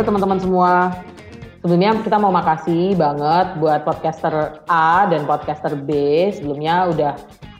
halo 0.00 0.16
teman-teman 0.16 0.40
semua. 0.40 0.72
Sebelumnya 1.60 1.92
kita 2.00 2.16
mau 2.16 2.32
makasih 2.32 2.96
banget 2.96 3.60
buat 3.60 3.84
podcaster 3.84 4.64
A 4.64 5.04
dan 5.04 5.28
podcaster 5.28 5.76
B. 5.76 5.92
Sebelumnya 6.32 6.88
udah 6.88 7.12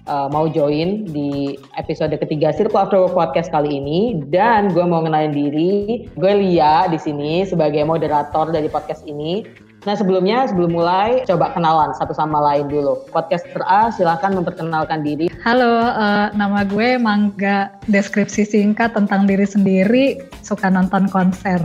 uh, 0.09 0.25
mau 0.33 0.49
join 0.49 1.05
di 1.05 1.61
episode 1.77 2.17
ketiga 2.17 2.49
Circle 2.57 2.81
After 2.81 3.13
Podcast 3.13 3.53
kali 3.53 3.77
ini. 3.77 4.25
Dan 4.33 4.73
gue 4.73 4.81
mau 4.81 5.05
kenalin 5.05 5.37
diri, 5.37 6.09
gue 6.17 6.33
Lia 6.33 6.89
di 6.89 6.97
sini 6.97 7.45
sebagai 7.45 7.85
moderator 7.85 8.49
dari 8.49 8.73
podcast 8.73 9.05
ini. 9.05 9.45
Nah 9.85 9.93
sebelumnya, 10.01 10.49
sebelum 10.49 10.73
mulai, 10.73 11.21
coba 11.29 11.53
kenalan 11.53 11.93
satu 11.93 12.17
sama 12.17 12.41
lain 12.41 12.73
dulu. 12.73 13.05
Podcaster 13.13 13.61
A, 13.69 13.93
silahkan 13.93 14.33
memperkenalkan 14.33 15.05
diri. 15.05 15.29
Halo, 15.45 15.93
uh, 15.93 16.33
nama 16.33 16.65
gue 16.65 16.97
Mangga. 16.97 17.69
Deskripsi 17.85 18.49
singkat 18.49 18.97
tentang 18.97 19.29
diri 19.29 19.45
sendiri, 19.45 20.25
suka 20.41 20.73
nonton 20.73 21.05
konser. 21.13 21.61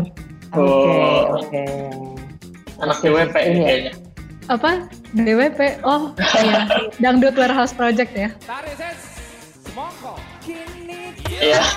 Oke, 0.55 0.63
okay, 0.63 1.19
oke. 1.27 1.49
Okay. 1.51 1.71
Anak 2.79 2.97
DWP 3.03 3.35
ini 3.43 3.59
ya? 3.59 3.67
kayaknya. 3.67 3.93
Apa? 4.45 4.71
DWP? 5.11 5.59
Oh, 5.83 6.15
iya. 6.39 6.59
Dangdut 7.03 7.35
Warehouse 7.35 7.75
Project 7.75 8.11
ya? 8.15 8.29
Iya. 11.35 11.61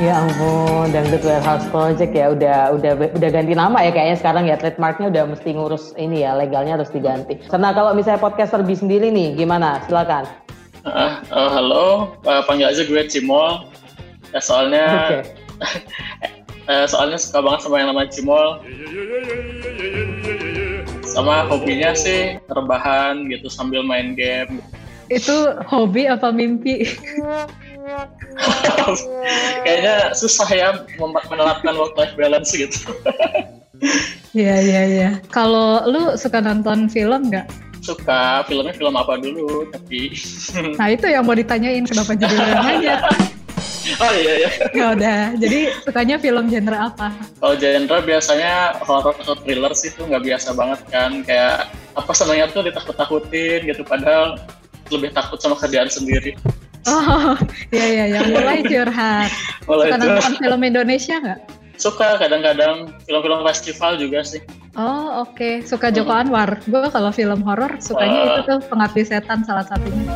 Ya 0.00 0.16
ampun, 0.16 0.88
Dangdut 0.96 1.20
Warehouse 1.20 1.68
Project 1.68 2.16
ya 2.16 2.32
udah 2.32 2.72
udah 2.72 3.12
udah 3.20 3.28
ganti 3.28 3.52
nama 3.52 3.84
ya 3.84 3.92
kayaknya 3.92 4.16
sekarang 4.16 4.48
ya 4.48 4.56
trademarknya 4.56 5.12
udah 5.12 5.28
mesti 5.28 5.52
ngurus 5.52 5.92
ini 6.00 6.24
ya 6.24 6.32
legalnya 6.40 6.80
harus 6.80 6.88
diganti. 6.88 7.36
Karena 7.52 7.76
kalau 7.76 7.92
misalnya 7.92 8.16
podcaster 8.16 8.64
B 8.64 8.72
sendiri 8.72 9.12
nih 9.12 9.36
gimana? 9.36 9.84
Silakan. 9.84 10.24
Uh, 10.88 11.20
uh, 11.28 11.48
halo, 11.52 12.16
uh, 12.24 12.40
panggil 12.48 12.72
aja 12.72 12.80
gue 12.88 13.02
Cimol. 13.12 13.68
Ya, 14.32 14.40
soalnya 14.40 14.86
okay. 15.04 15.20
uh, 16.70 16.86
soalnya 16.86 17.18
suka 17.18 17.42
banget 17.42 17.60
sama 17.66 17.82
yang 17.82 17.88
namanya 17.90 18.08
Cimol. 18.14 18.62
Sama 21.10 21.42
hobinya 21.50 21.90
sih 21.98 22.38
rebahan 22.46 23.26
gitu 23.26 23.50
sambil 23.50 23.82
main 23.82 24.14
game. 24.14 24.62
Itu 25.10 25.58
hobi 25.66 26.06
apa 26.06 26.30
mimpi? 26.30 26.86
Kayaknya 29.66 30.14
susah 30.14 30.48
ya 30.54 30.68
menerapkan 31.02 31.74
work 31.74 31.98
life 31.98 32.14
balance 32.14 32.54
gitu. 32.54 32.94
Iya 34.30 34.56
iya 34.62 34.82
iya. 34.86 35.10
Kalau 35.34 35.82
lu 35.90 36.14
suka 36.14 36.38
nonton 36.38 36.86
film 36.86 37.34
nggak? 37.34 37.50
Suka. 37.82 38.46
Filmnya 38.46 38.70
film 38.76 38.94
apa 38.94 39.18
dulu? 39.18 39.66
Tapi. 39.74 40.14
nah 40.78 40.86
itu 40.94 41.10
yang 41.10 41.26
mau 41.26 41.34
ditanyain 41.34 41.82
kenapa 41.82 42.14
jadi 42.14 42.36
nanya? 42.38 43.02
Oh 44.04 44.12
iya 44.14 44.32
iya. 44.46 44.50
Ya 44.72 44.84
udah. 44.94 45.20
Jadi 45.36 45.60
sukanya 45.84 46.16
film 46.16 46.46
genre 46.48 46.78
apa? 46.90 47.08
Kalau 47.40 47.54
genre 47.58 47.98
biasanya 48.02 48.78
horror 48.84 49.16
atau 49.18 49.36
thriller 49.42 49.72
sih 49.74 49.90
tuh 49.92 50.06
nggak 50.08 50.24
biasa 50.24 50.54
banget 50.54 50.80
kan. 50.88 51.10
Kayak 51.26 51.70
apa 51.98 52.12
senangnya 52.14 52.46
tuh 52.50 52.62
ditakut-takutin 52.66 53.66
gitu. 53.66 53.82
Padahal 53.82 54.38
lebih 54.90 55.10
takut 55.14 55.38
sama 55.38 55.56
kerjaan 55.58 55.90
sendiri. 55.90 56.34
Oh, 56.88 57.36
iya 57.74 57.86
iya 57.86 58.04
yang 58.20 58.32
mulai 58.32 58.64
curhat. 58.70 59.28
Mulai 59.68 59.86
Suka 59.92 59.96
nonton 60.00 60.32
film 60.40 60.60
Indonesia 60.64 61.14
nggak? 61.20 61.40
Suka, 61.80 62.20
kadang-kadang 62.20 62.92
film-film 63.08 63.40
festival 63.40 63.96
juga 63.96 64.20
sih. 64.20 64.40
Oh 64.76 65.24
oke, 65.26 65.34
okay. 65.34 65.54
suka 65.64 65.88
Joko 65.90 66.12
hmm. 66.12 66.22
Anwar. 66.28 66.60
Gue 66.68 66.86
kalau 66.92 67.10
film 67.10 67.40
horor 67.42 67.74
sukanya 67.82 68.20
uh, 68.20 68.28
itu 68.28 68.40
tuh 68.46 68.58
Pengabdi 68.68 69.02
Setan 69.02 69.42
salah 69.42 69.64
satunya. 69.66 70.06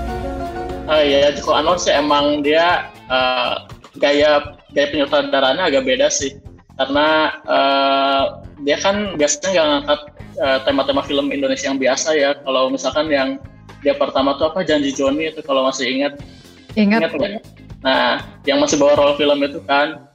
Oh 0.85 1.01
iya, 1.01 1.33
Joko 1.33 1.57
Anwar 1.57 1.81
sih 1.81 1.97
emang 1.97 2.45
dia 2.45 2.93
uh, 3.09 3.65
gaya 3.97 4.53
gaya 4.77 4.87
penyutradarannya 4.93 5.65
agak 5.65 5.89
beda 5.89 6.13
sih. 6.13 6.37
Karena 6.77 7.33
uh, 7.49 8.23
dia 8.67 8.77
kan 8.77 9.17
biasanya 9.17 9.49
nggak 9.55 9.69
ngangkat 9.71 10.01
uh, 10.45 10.59
tema-tema 10.69 11.03
film 11.07 11.33
Indonesia 11.33 11.73
yang 11.73 11.81
biasa 11.81 12.09
ya. 12.19 12.37
Kalau 12.45 12.69
misalkan 12.69 13.09
yang 13.09 13.41
dia 13.81 13.97
pertama 13.97 14.37
tuh 14.37 14.53
apa 14.53 14.61
Janji 14.61 14.93
Joni 14.93 15.33
itu 15.33 15.41
kalau 15.41 15.65
masih 15.65 15.89
ingat 15.89 16.21
Ingat. 16.75 17.15
Ingat 17.15 17.43
Nah, 17.85 18.25
yang 18.49 18.65
masih 18.65 18.81
bawa 18.81 18.97
role 18.97 19.17
film 19.21 19.45
itu 19.45 19.61
kan. 19.69 20.09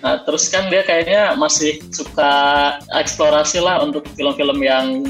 Nah, 0.00 0.24
terus 0.24 0.48
kan 0.48 0.72
dia 0.72 0.80
kayaknya 0.80 1.36
masih 1.36 1.76
suka 1.92 2.32
eksplorasi 2.96 3.60
lah 3.60 3.84
untuk 3.84 4.08
film-film 4.16 4.56
yang 4.64 5.04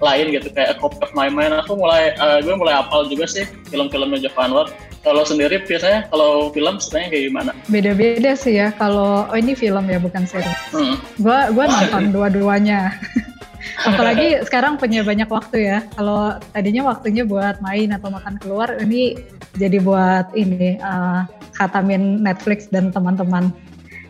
lain 0.00 0.32
gitu 0.32 0.48
kayak 0.52 0.74
A 0.74 0.76
Copy 0.76 0.98
of 1.00 1.12
My 1.16 1.28
Mind. 1.32 1.56
Aku 1.64 1.76
mulai 1.76 2.12
uh, 2.20 2.40
gue 2.44 2.54
mulai 2.56 2.76
apal 2.80 3.08
juga 3.08 3.24
sih 3.28 3.48
film-filmnya 3.72 4.28
Joko 4.28 4.40
Anwar. 4.42 4.66
Kalau 5.06 5.22
sendiri 5.22 5.62
biasanya 5.62 6.10
kalau 6.10 6.50
film 6.50 6.82
sukanya 6.82 7.14
kayak 7.14 7.24
gimana? 7.30 7.50
Beda-beda 7.70 8.34
sih 8.34 8.58
ya. 8.58 8.74
Kalau 8.74 9.30
oh 9.30 9.36
ini 9.38 9.54
film 9.54 9.86
ya 9.86 10.02
bukan 10.02 10.26
series. 10.26 10.58
Hmm. 10.74 10.98
Gua 11.22 11.54
gua 11.54 11.70
nonton 11.70 12.10
dua-duanya. 12.10 12.90
Apalagi 13.86 14.42
sekarang 14.42 14.82
punya 14.82 15.06
banyak 15.06 15.30
waktu 15.30 15.70
ya. 15.70 15.78
Kalau 15.94 16.34
tadinya 16.50 16.90
waktunya 16.90 17.22
buat 17.22 17.62
main 17.62 17.94
atau 17.94 18.10
makan 18.10 18.34
keluar, 18.42 18.82
ini 18.82 19.14
jadi 19.54 19.78
buat 19.78 20.34
ini 20.34 20.82
uh, 20.82 21.22
khatamin 21.54 22.22
Netflix 22.26 22.66
dan 22.70 22.90
teman-teman. 22.90 23.54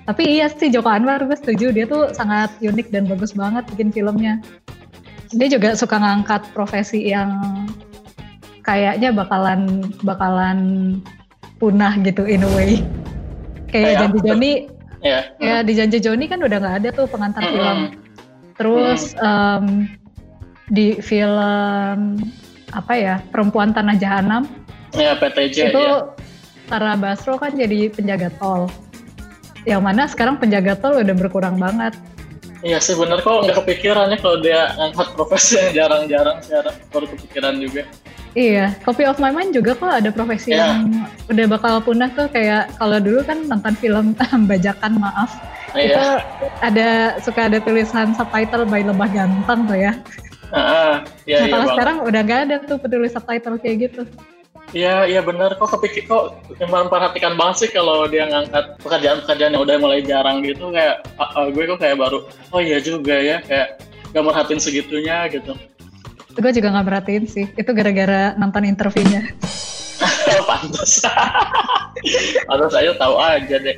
Tapi 0.07 0.39
iya 0.39 0.47
sih 0.47 0.71
Joko 0.71 0.87
Anwar 0.87 1.19
gue 1.27 1.35
setuju 1.35 1.75
dia 1.75 1.83
tuh 1.85 2.15
sangat 2.15 2.55
unik 2.63 2.95
dan 2.95 3.11
bagus 3.11 3.35
banget 3.35 3.67
bikin 3.75 3.91
filmnya. 3.91 4.39
Dia 5.35 5.49
juga 5.51 5.75
suka 5.75 5.99
ngangkat 5.99 6.55
profesi 6.55 7.11
yang 7.11 7.39
kayaknya 8.63 9.15
bakalan 9.15 9.91
bakalan 10.03 10.59
punah 11.59 11.97
gitu 12.03 12.27
in 12.27 12.47
a 12.47 12.51
way. 12.55 12.83
Kayak 13.67 14.07
Janji 14.07 14.19
Joni, 14.23 14.53
yeah. 15.03 15.23
ya 15.43 15.57
di 15.67 15.73
Janji 15.75 15.99
Joni 15.99 16.31
kan 16.31 16.39
udah 16.39 16.59
nggak 16.63 16.77
ada 16.85 16.89
tuh 16.95 17.07
pengantar 17.11 17.43
mm 17.43 17.51
-hmm. 17.51 17.59
film 17.59 17.81
Terus 18.57 19.13
hmm. 19.17 19.25
um, 19.25 19.65
di 20.73 20.99
film 20.99 22.19
apa 22.75 22.93
ya 22.99 23.15
Perempuan 23.31 23.71
Tanah 23.77 23.97
Jahanam. 23.97 24.49
Ya 24.97 25.15
PTJ. 25.17 25.71
Itu 25.73 25.85
ya. 25.85 26.13
Tara 26.67 26.99
Basro 26.99 27.39
kan 27.39 27.55
jadi 27.55 27.93
penjaga 27.93 28.33
tol. 28.41 28.67
Yang 29.69 29.83
mana 29.85 30.03
sekarang 30.09 30.41
penjaga 30.41 30.75
tol 30.75 30.99
udah 30.99 31.15
berkurang 31.15 31.61
banget. 31.61 31.95
Iya 32.67 32.79
sih 32.83 32.99
bener 32.99 33.23
kok 33.23 33.47
nggak 33.47 33.63
kepikirannya 33.63 34.19
kalau 34.19 34.43
dia 34.43 34.75
ngangkat 34.75 35.09
profesi 35.15 35.55
yang 35.55 35.71
jarang-jarang 35.71 36.43
sekarang 36.43 36.75
baru 36.91 37.07
kepikiran 37.15 37.55
juga. 37.63 37.83
Iya, 38.37 38.77
Copy 38.85 39.09
of 39.09 39.17
My 39.17 39.33
Mind 39.33 39.57
juga 39.57 39.73
kok 39.73 39.89
ada 39.89 40.11
profesi 40.13 40.53
yeah. 40.53 40.77
yang 40.77 41.09
udah 41.33 41.47
bakal 41.49 41.81
punah 41.81 42.13
tuh 42.13 42.29
kayak 42.29 42.69
kalau 42.77 43.01
dulu 43.01 43.25
kan 43.25 43.49
nonton 43.49 43.73
film 43.81 44.13
bajakan 44.51 45.01
maaf 45.01 45.41
yeah. 45.73 45.89
itu 45.89 46.05
ada 46.61 46.89
suka 47.25 47.49
ada 47.49 47.63
tulisan 47.65 48.13
subtitle 48.13 48.69
by 48.69 48.85
Lebah 48.85 49.09
Ganteng 49.09 49.65
tuh 49.65 49.79
ya. 49.79 49.97
Uh, 50.53 51.03
iya, 51.27 51.43
nah, 51.43 51.47
iya, 51.47 51.53
kalau 51.55 51.67
sekarang 51.75 51.97
udah 52.07 52.21
nggak 52.23 52.41
ada 52.51 52.57
tuh 52.67 52.77
penulis 52.83 53.15
subtitle 53.15 53.57
kayak 53.63 53.77
gitu. 53.89 54.03
Iya, 54.75 55.07
iya 55.07 55.21
benar. 55.23 55.55
Kok 55.57 55.79
kepikir 55.79 56.11
kok 56.11 56.37
memperhatikan 56.59 57.39
banget 57.39 57.57
sih 57.67 57.71
kalau 57.71 58.05
dia 58.11 58.27
ngangkat 58.27 58.77
pekerjaan-pekerjaan 58.83 59.55
yang 59.55 59.63
udah 59.63 59.77
mulai 59.79 60.01
jarang 60.03 60.43
gitu. 60.43 60.75
Kayak 60.75 61.07
uh, 61.17 61.25
uh, 61.39 61.47
gue 61.49 61.65
kok 61.65 61.81
kayak 61.81 61.97
baru 61.97 62.27
oh 62.51 62.61
iya 62.61 62.83
juga 62.83 63.17
ya 63.17 63.41
kayak 63.47 63.81
gak 64.11 64.25
merhatiin 64.25 64.61
segitunya 64.61 65.31
gitu. 65.31 65.55
Gue 66.37 66.53
juga 66.53 66.69
gak 66.75 66.87
merhatiin 66.87 67.25
sih. 67.25 67.47
Itu 67.55 67.71
gara-gara 67.73 68.35
nonton 68.37 68.67
interviewnya. 68.67 69.31
Pantas 70.51 71.01
pantas 72.45 72.75
aja 72.77 72.93
tahu 73.01 73.15
aja 73.17 73.57
deh. 73.57 73.77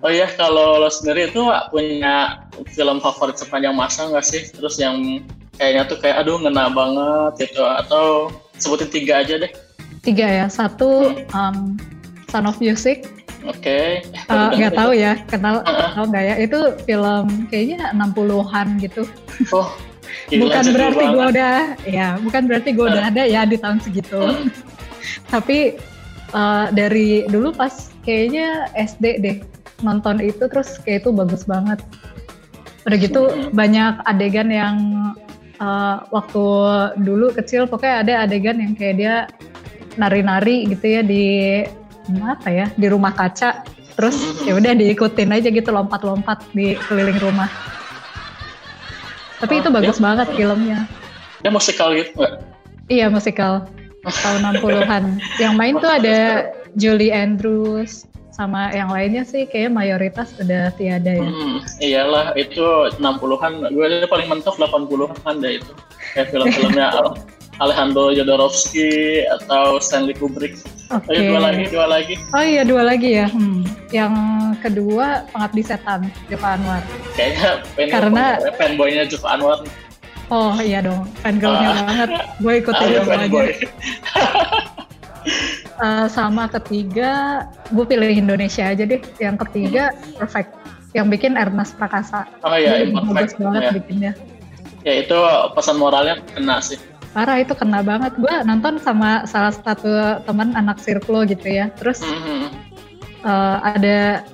Oh 0.00 0.08
iya 0.08 0.32
kalau 0.32 0.80
lo 0.80 0.88
sendiri 0.88 1.28
itu 1.28 1.44
punya 1.68 2.48
film 2.72 3.04
favorit 3.04 3.36
sepanjang 3.36 3.76
masa 3.76 4.08
nggak 4.08 4.24
sih? 4.24 4.48
Terus 4.48 4.80
yang 4.80 5.20
kayaknya 5.60 5.92
tuh 5.92 6.00
kayak 6.00 6.24
aduh 6.24 6.40
ngena 6.40 6.72
banget 6.72 7.52
gitu. 7.52 7.60
Atau 7.60 8.32
sebutin 8.56 8.88
tiga 8.88 9.20
aja 9.20 9.36
deh 9.36 9.52
tiga 10.00 10.26
ya 10.26 10.46
satu 10.48 11.14
um, 11.36 11.76
Son 12.30 12.46
of 12.46 12.58
Music 12.62 13.06
Oke. 13.48 14.04
Okay. 14.04 14.28
Uh, 14.28 14.52
nggak 14.52 14.76
tahu 14.76 14.92
ya, 14.92 15.16
kenal 15.24 15.64
-uh. 15.64 16.04
nggak 16.04 16.24
ya? 16.28 16.34
Itu 16.44 16.76
film 16.84 17.48
kayaknya 17.48 17.88
60-an 17.96 18.76
gitu. 18.84 19.08
Oh, 19.48 19.72
bukan 20.38 20.64
berarti 20.74 21.04
gue 21.10 21.24
udah 21.34 21.56
ya 21.86 22.08
bukan 22.22 22.42
berarti 22.46 22.70
gue 22.74 22.86
udah 22.86 23.04
ada 23.10 23.22
ya 23.26 23.42
di 23.46 23.56
tahun 23.58 23.82
segitu 23.82 24.50
tapi 25.32 25.78
uh, 26.34 26.70
dari 26.70 27.26
dulu 27.26 27.50
pas 27.54 27.90
kayaknya 28.06 28.70
SD 28.78 29.04
deh 29.22 29.36
nonton 29.82 30.20
itu 30.22 30.46
terus 30.46 30.78
kayak 30.82 31.06
itu 31.06 31.10
bagus 31.10 31.42
banget 31.48 31.80
udah 32.86 32.98
gitu 32.98 33.22
hmm. 33.28 33.52
banyak 33.52 33.94
adegan 34.08 34.48
yang 34.48 34.76
uh, 35.58 36.04
waktu 36.14 36.44
dulu 37.02 37.32
kecil 37.34 37.66
pokoknya 37.66 37.96
ada 38.06 38.14
adegan 38.28 38.60
yang 38.60 38.72
kayak 38.76 38.94
dia 38.96 39.16
nari-nari 39.98 40.68
gitu 40.70 40.86
ya 40.86 41.02
di 41.02 41.24
apa 42.20 42.48
ya 42.50 42.66
di 42.74 42.86
rumah 42.90 43.14
kaca 43.14 43.62
terus 43.94 44.16
ya 44.42 44.56
udah 44.56 44.72
diikutin 44.74 45.30
aja 45.30 45.48
gitu 45.50 45.70
lompat-lompat 45.70 46.42
di 46.54 46.74
keliling 46.88 47.18
rumah 47.22 47.50
tapi 49.40 49.56
oh, 49.56 49.60
itu 49.64 49.68
bagus 49.72 49.96
ya? 49.96 50.04
banget 50.04 50.28
filmnya. 50.36 50.78
Dia 51.40 51.50
musikal 51.50 51.96
gitu 51.96 52.12
nggak? 52.12 52.34
Iya 52.92 53.08
musikal 53.08 53.64
tahun 54.04 54.60
60-an. 54.60 55.04
Yang 55.40 55.54
main 55.56 55.74
tuh 55.80 55.90
ada 55.90 56.18
Julie 56.76 57.12
Andrews 57.12 58.04
sama 58.36 58.72
yang 58.72 58.92
lainnya 58.92 59.24
sih 59.24 59.48
kayak 59.48 59.72
mayoritas 59.72 60.36
udah 60.36 60.72
tiada 60.76 61.16
ya. 61.16 61.24
Hmm, 61.24 61.58
iyalah 61.80 62.26
itu 62.36 62.92
60-an, 63.00 63.72
gue 63.72 63.86
paling 64.08 64.28
mentok 64.28 64.60
80-an 64.60 65.34
deh 65.40 65.52
itu. 65.60 65.72
Kayak 66.12 66.26
film-filmnya 66.36 66.86
Alejandro 67.60 68.08
Jodorowsky 68.16 69.20
atau 69.28 69.76
Stanley 69.76 70.16
Kubrick. 70.16 70.56
Oke. 70.90 71.12
Okay. 71.12 71.28
dua 71.28 71.40
lagi, 71.44 71.64
dua 71.68 71.86
lagi. 71.86 72.14
Oh 72.32 72.42
iya 72.42 72.62
dua 72.64 72.82
lagi 72.88 73.20
ya. 73.20 73.28
Hmm. 73.28 73.62
Yang 73.92 74.14
kedua 74.64 75.28
Pengabdi 75.30 75.62
Setan, 75.62 76.00
Joko 76.32 76.46
Anwar. 76.48 76.82
Kayaknya 77.14 77.50
fan 77.76 77.88
karena 77.92 78.24
fanboynya 78.56 79.04
Joko 79.06 79.28
Anwar. 79.28 79.60
Oh 80.32 80.56
iya 80.58 80.80
dong, 80.80 81.04
fangirlnya 81.20 81.70
ah. 81.70 81.76
banget. 81.84 82.10
Gue 82.40 82.54
ikutin 82.64 82.86
ah, 82.96 83.18
aja. 83.28 83.42
uh, 85.84 86.06
sama 86.16 86.48
ketiga, 86.48 87.44
gue 87.70 87.84
pilih 87.84 88.08
Indonesia 88.08 88.64
aja 88.72 88.88
deh. 88.88 89.02
Yang 89.20 89.36
ketiga 89.46 89.92
Perfect, 90.16 90.50
yang 90.96 91.12
bikin 91.12 91.36
Ernest 91.36 91.76
Prakasa. 91.76 92.24
Oh 92.40 92.56
iya, 92.56 92.88
bagus 92.88 93.36
banget 93.36 93.62
ya. 93.62 93.70
bikinnya. 93.74 94.12
Ya 94.80 95.04
itu 95.04 95.18
pesan 95.52 95.76
moralnya 95.76 96.24
kena 96.32 96.56
sih 96.64 96.80
parah 97.10 97.42
itu 97.42 97.52
kena 97.54 97.82
banget. 97.82 98.14
Gue 98.18 98.32
nonton 98.46 98.78
sama 98.78 99.26
salah 99.26 99.54
satu 99.54 100.22
teman 100.24 100.54
anak 100.54 100.78
sirklo 100.78 101.26
gitu 101.26 101.46
ya. 101.50 101.70
Terus 101.78 102.02
mm-hmm. 102.02 102.42
uh, 103.26 103.56
ada 103.62 104.24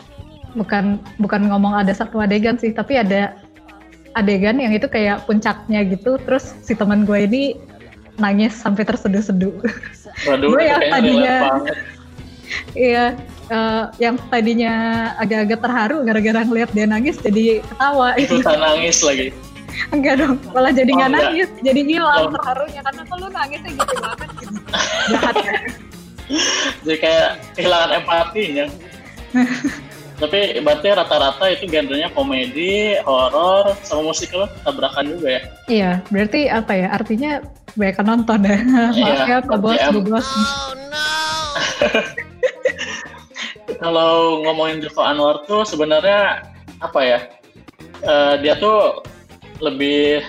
bukan 0.56 1.00
bukan 1.20 1.52
ngomong 1.52 1.76
ada 1.76 1.92
satu 1.92 2.20
adegan 2.20 2.56
sih 2.56 2.72
tapi 2.72 2.96
ada 2.96 3.36
adegan 4.16 4.56
yang 4.56 4.72
itu 4.72 4.88
kayak 4.88 5.24
puncaknya 5.24 5.84
gitu. 5.88 6.20
Terus 6.20 6.56
si 6.64 6.76
teman 6.76 7.08
gue 7.08 7.24
ini 7.24 7.42
nangis 8.16 8.56
sampai 8.56 8.84
terseduh-seduh. 8.84 9.56
Gue 10.24 10.62
yang 10.64 10.82
tadinya 10.88 11.36
iya 12.76 13.12
uh, 13.52 13.92
yang 14.00 14.16
tadinya 14.32 14.72
agak-agak 15.20 15.60
terharu 15.60 15.96
gara-gara 16.04 16.40
ngeliat 16.44 16.70
dia 16.72 16.86
nangis 16.88 17.16
jadi 17.20 17.60
ketawa. 17.64 18.16
Itu 18.20 18.40
nangis 18.44 19.00
lagi 19.00 19.32
enggak 19.92 20.14
dong 20.20 20.36
malah 20.52 20.72
jadi 20.72 20.90
nggak 20.90 21.10
oh, 21.10 21.16
nangis 21.16 21.48
jadi 21.60 21.80
hilang 21.84 22.28
oh. 22.28 22.32
terharunya 22.34 22.80
karena 22.84 23.02
kalau 23.06 23.20
lu 23.26 23.28
nangisnya 23.32 23.70
gitu 23.74 23.94
banget 24.00 24.28
gitu 24.40 24.58
jahat 25.12 25.36
ya 25.36 25.54
jadi 26.82 26.98
kayak 26.98 27.30
kehilangan 27.54 27.90
empatinya 28.02 28.66
tapi 30.16 30.64
berarti 30.64 30.86
rata-rata 30.96 31.44
itu 31.52 31.68
genrenya 31.68 32.08
komedi, 32.16 32.96
horor, 33.04 33.76
sama 33.84 34.12
musik 34.12 34.32
lo 34.32 34.48
tabrakan 34.64 35.12
juga 35.12 35.28
ya? 35.28 35.42
Iya, 35.68 35.90
berarti 36.08 36.48
apa 36.48 36.72
ya? 36.72 36.88
Artinya 36.88 37.44
banyak 37.76 38.00
nonton 38.00 38.40
ya. 38.40 38.58
Maaf 38.72 38.96
iya, 38.96 39.14
ya 39.28 39.38
Pak 39.44 39.58
Bos, 39.60 39.80
Bu 39.92 40.00
Bos. 40.08 40.24
Oh 40.24 40.72
no. 40.72 41.04
Kalau 43.76 44.40
ngomongin 44.40 44.80
Joko 44.80 45.04
Anwar 45.04 45.44
tuh 45.44 45.68
sebenarnya 45.68 46.48
apa 46.80 47.00
ya? 47.04 47.20
Uh, 48.00 48.40
dia 48.40 48.56
tuh 48.56 49.04
lebih 49.60 50.22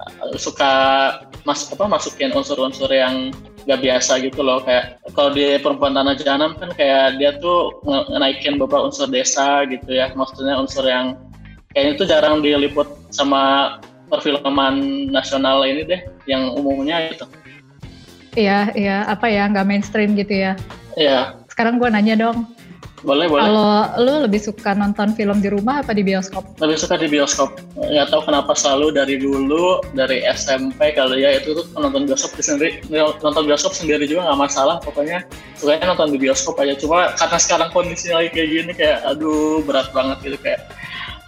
uh, 0.00 0.36
suka 0.36 0.72
mas 1.44 1.68
apa 1.68 1.84
masukin 1.84 2.32
unsur-unsur 2.32 2.88
yang 2.88 3.32
gak 3.64 3.80
biasa 3.80 4.20
gitu 4.20 4.44
loh. 4.44 4.60
Kayak 4.64 5.00
kalau 5.12 5.32
di 5.32 5.56
perempuan 5.60 5.96
tanah 5.96 6.14
jahanam 6.16 6.52
kan 6.56 6.72
kayak 6.76 7.16
dia 7.20 7.36
tuh 7.40 7.80
naikin 8.16 8.60
beberapa 8.60 8.88
unsur 8.88 9.08
desa 9.08 9.64
gitu 9.68 9.88
ya. 9.88 10.12
Maksudnya 10.12 10.56
unsur 10.60 10.84
yang 10.84 11.16
kayaknya 11.72 11.92
itu 11.96 12.04
jarang 12.04 12.44
diliput 12.44 12.88
sama 13.08 13.76
perfilman 14.12 15.08
nasional 15.08 15.64
ini 15.64 15.84
deh 15.88 16.00
yang 16.28 16.52
umumnya 16.56 17.08
gitu. 17.12 17.24
Iya 18.36 18.72
iya. 18.76 19.08
Apa 19.08 19.32
ya? 19.32 19.48
Nggak 19.48 19.66
mainstream 19.68 20.12
gitu 20.16 20.32
ya? 20.44 20.52
Iya. 20.96 21.40
Sekarang 21.48 21.80
gue 21.80 21.88
nanya 21.88 22.18
dong 22.18 22.50
boleh, 23.04 23.28
boleh. 23.28 23.44
Kalau 23.44 23.72
lu 24.00 24.14
lebih 24.24 24.40
suka 24.40 24.72
nonton 24.72 25.12
film 25.14 25.38
di 25.44 25.52
rumah 25.52 25.84
apa 25.84 25.92
di 25.92 26.02
bioskop? 26.02 26.42
Lebih 26.58 26.76
suka 26.80 26.96
di 26.96 27.06
bioskop. 27.06 27.60
Nggak 27.76 28.08
tahu 28.10 28.22
kenapa 28.26 28.52
selalu 28.56 28.96
dari 28.96 29.20
dulu, 29.20 29.84
dari 29.92 30.24
SMP 30.32 30.96
kalau 30.96 31.14
ya 31.14 31.36
itu 31.36 31.52
tuh 31.54 31.64
nonton 31.76 32.08
bioskop 32.08 32.34
sendiri, 32.40 32.80
nonton 32.90 33.44
bioskop 33.44 33.76
sendiri 33.76 34.08
juga 34.08 34.32
nggak 34.32 34.40
masalah. 34.50 34.76
Pokoknya 34.80 35.22
sukanya 35.54 35.92
nonton 35.92 36.16
di 36.16 36.18
bioskop 36.18 36.56
aja. 36.58 36.74
Cuma 36.80 37.12
karena 37.14 37.38
sekarang 37.38 37.68
kondisinya 37.70 38.24
lagi 38.24 38.30
kayak 38.32 38.48
gini, 38.50 38.72
kayak 38.72 38.98
aduh 39.04 39.60
berat 39.62 39.92
banget 39.92 40.18
gitu 40.24 40.38
kayak. 40.40 40.64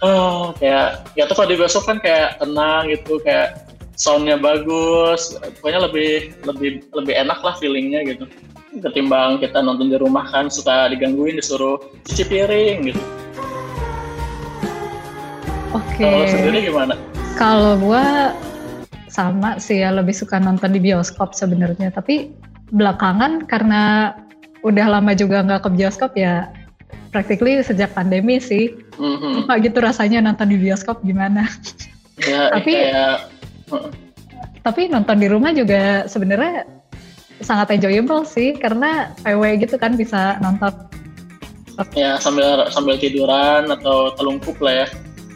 Oh, 0.01 0.53
kayak 0.61 1.09
ya 1.17 1.25
tuh 1.25 1.33
kalau 1.37 1.49
di 1.49 1.57
bioskop 1.57 1.85
kan 1.85 1.97
kayak 2.01 2.37
tenang 2.37 2.89
gitu, 2.89 3.17
kayak 3.21 3.65
soundnya 3.97 4.37
bagus, 4.37 5.33
pokoknya 5.57 5.89
lebih 5.89 6.29
lebih 6.45 6.85
lebih 6.93 7.13
enak 7.17 7.41
lah 7.41 7.57
feelingnya 7.57 8.05
gitu 8.05 8.29
ketimbang 8.81 9.41
kita 9.41 9.59
nonton 9.59 9.89
di 9.89 9.97
rumah 9.97 10.25
kan 10.29 10.47
suka 10.47 10.91
digangguin 10.93 11.37
disuruh 11.37 11.81
cuci 12.05 12.23
piring 12.27 12.77
gitu. 12.93 13.01
Oke. 15.75 15.99
Okay. 15.99 16.11
Kalau 16.11 16.27
sendiri 16.29 16.57
gimana? 16.71 16.93
Kalau 17.37 17.73
gua 17.77 18.33
sama 19.17 19.57
sih 19.57 19.81
ya 19.81 19.89
lebih 19.89 20.13
suka 20.13 20.37
nonton 20.37 20.69
di 20.69 20.77
bioskop 20.77 21.33
sebenarnya 21.33 21.89
tapi 21.89 22.29
belakangan 22.69 23.49
karena 23.49 24.13
udah 24.61 24.85
lama 24.85 25.17
juga 25.17 25.41
nggak 25.41 25.65
ke 25.65 25.69
bioskop 25.73 26.13
ya 26.13 26.53
practically 27.09 27.57
sejak 27.65 27.89
pandemi 27.97 28.37
sih 28.37 28.77
mm-hmm. 28.99 29.49
gitu 29.65 29.81
rasanya 29.81 30.21
nonton 30.21 30.53
di 30.53 30.57
bioskop 30.61 31.01
gimana 31.01 31.49
ya, 32.21 32.49
tapi 32.61 32.73
kayak... 32.77 33.17
tapi 34.61 34.81
nonton 34.91 35.17
di 35.17 35.27
rumah 35.31 35.49
juga 35.55 36.05
sebenarnya 36.05 36.67
sangat 37.41 37.73
enjoyable 37.73 38.25
sih 38.25 38.57
karena 38.57 39.13
PW 39.21 39.61
gitu 39.61 39.75
kan 39.77 39.93
bisa 39.97 40.37
nonton. 40.41 40.73
Ya 41.93 42.17
sambil 42.17 42.65
sambil 42.73 42.97
tiduran 42.97 43.69
atau 43.69 44.13
telungkup 44.17 44.57
lah 44.57 44.85
ya. 44.85 44.87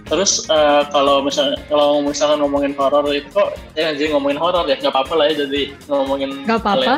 Terus 0.09 0.43
uh, 0.51 0.83
kalau 0.91 1.23
misalnya 1.23 1.55
kalau 1.71 2.03
misalnya 2.03 2.43
ngomongin 2.43 2.75
horor 2.75 3.05
itu 3.13 3.29
kok 3.31 3.55
ya 3.77 3.95
jadi 3.95 4.11
ngomongin 4.11 4.41
horor 4.41 4.67
ya 4.67 4.75
nggak 4.75 4.91
apa-apa 4.91 5.13
lah 5.15 5.25
ya 5.31 5.45
jadi 5.47 5.61
ngomongin 5.87 6.29
nggak 6.43 6.59
apa-apa. 6.59 6.93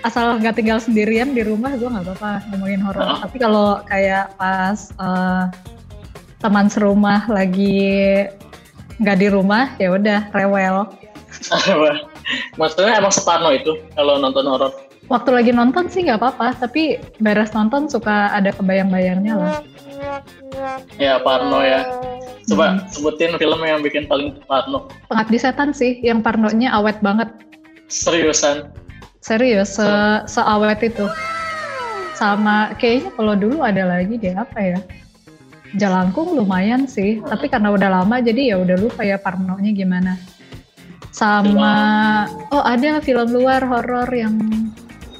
asal 0.00 0.40
nggak 0.40 0.56
tinggal 0.56 0.80
sendirian 0.80 1.36
di 1.36 1.44
rumah 1.44 1.76
gue 1.76 1.84
nggak 1.84 2.04
apa-apa 2.08 2.32
ngomongin 2.52 2.80
horor 2.80 3.04
uh. 3.04 3.20
tapi 3.20 3.36
kalau 3.36 3.84
kayak 3.84 4.32
pas 4.40 4.88
uh, 4.96 5.52
teman 6.40 6.72
serumah 6.72 7.28
lagi 7.28 8.24
nggak 9.00 9.18
di 9.20 9.28
rumah 9.28 9.76
ya 9.76 9.92
udah 9.92 10.32
rewel 10.32 10.88
Maksudnya 12.56 12.98
emang 12.98 13.12
separno 13.12 13.50
itu 13.54 13.78
kalau 13.94 14.18
nonton 14.18 14.46
horor? 14.46 14.72
Waktu 15.10 15.30
lagi 15.34 15.50
nonton 15.50 15.90
sih 15.90 16.06
nggak 16.06 16.22
apa-apa, 16.22 16.54
tapi 16.62 17.02
beres 17.18 17.50
nonton 17.50 17.90
suka 17.90 18.30
ada 18.30 18.54
kebayang-bayangnya 18.54 19.34
lah. 19.34 19.54
Ya 21.02 21.18
Parno 21.18 21.66
ya. 21.66 21.82
Coba 22.46 22.78
hmm. 22.78 22.94
sebutin 22.94 23.34
film 23.34 23.60
yang 23.66 23.82
bikin 23.82 24.06
paling 24.06 24.38
Parno. 24.46 24.86
Pengabdi 25.10 25.38
Setan 25.42 25.74
sih, 25.74 25.98
yang 25.98 26.22
Parnonya 26.22 26.70
awet 26.78 27.02
banget. 27.02 27.26
Seriusan? 27.90 28.70
Serius, 29.18 29.74
se 29.74 29.88
seawet 30.30 30.78
itu. 30.86 31.10
Sama 32.14 32.70
kayaknya 32.78 33.10
kalau 33.18 33.34
dulu 33.34 33.66
ada 33.66 33.90
lagi 33.90 34.14
deh 34.14 34.38
apa 34.38 34.58
ya? 34.62 34.78
Jalangkung 35.74 36.38
lumayan 36.38 36.86
sih, 36.86 37.18
tapi 37.26 37.50
karena 37.50 37.74
udah 37.74 37.90
lama 38.02 38.22
jadi 38.22 38.54
ya 38.54 38.56
udah 38.62 38.76
lupa 38.78 39.02
ya 39.02 39.18
Parnonya 39.18 39.74
gimana 39.74 40.14
sama 41.10 41.74
oh 42.54 42.62
ada 42.62 43.02
film 43.02 43.28
luar 43.34 43.62
horor 43.66 44.08
yang 44.14 44.38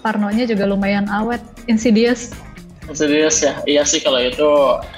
Parnonya 0.00 0.48
juga 0.48 0.64
lumayan 0.64 1.04
awet 1.12 1.44
Insidious. 1.68 2.32
Insidious 2.88 3.38
ya 3.44 3.54
iya 3.68 3.82
sih 3.86 4.02
kalau 4.02 4.18
itu 4.18 4.48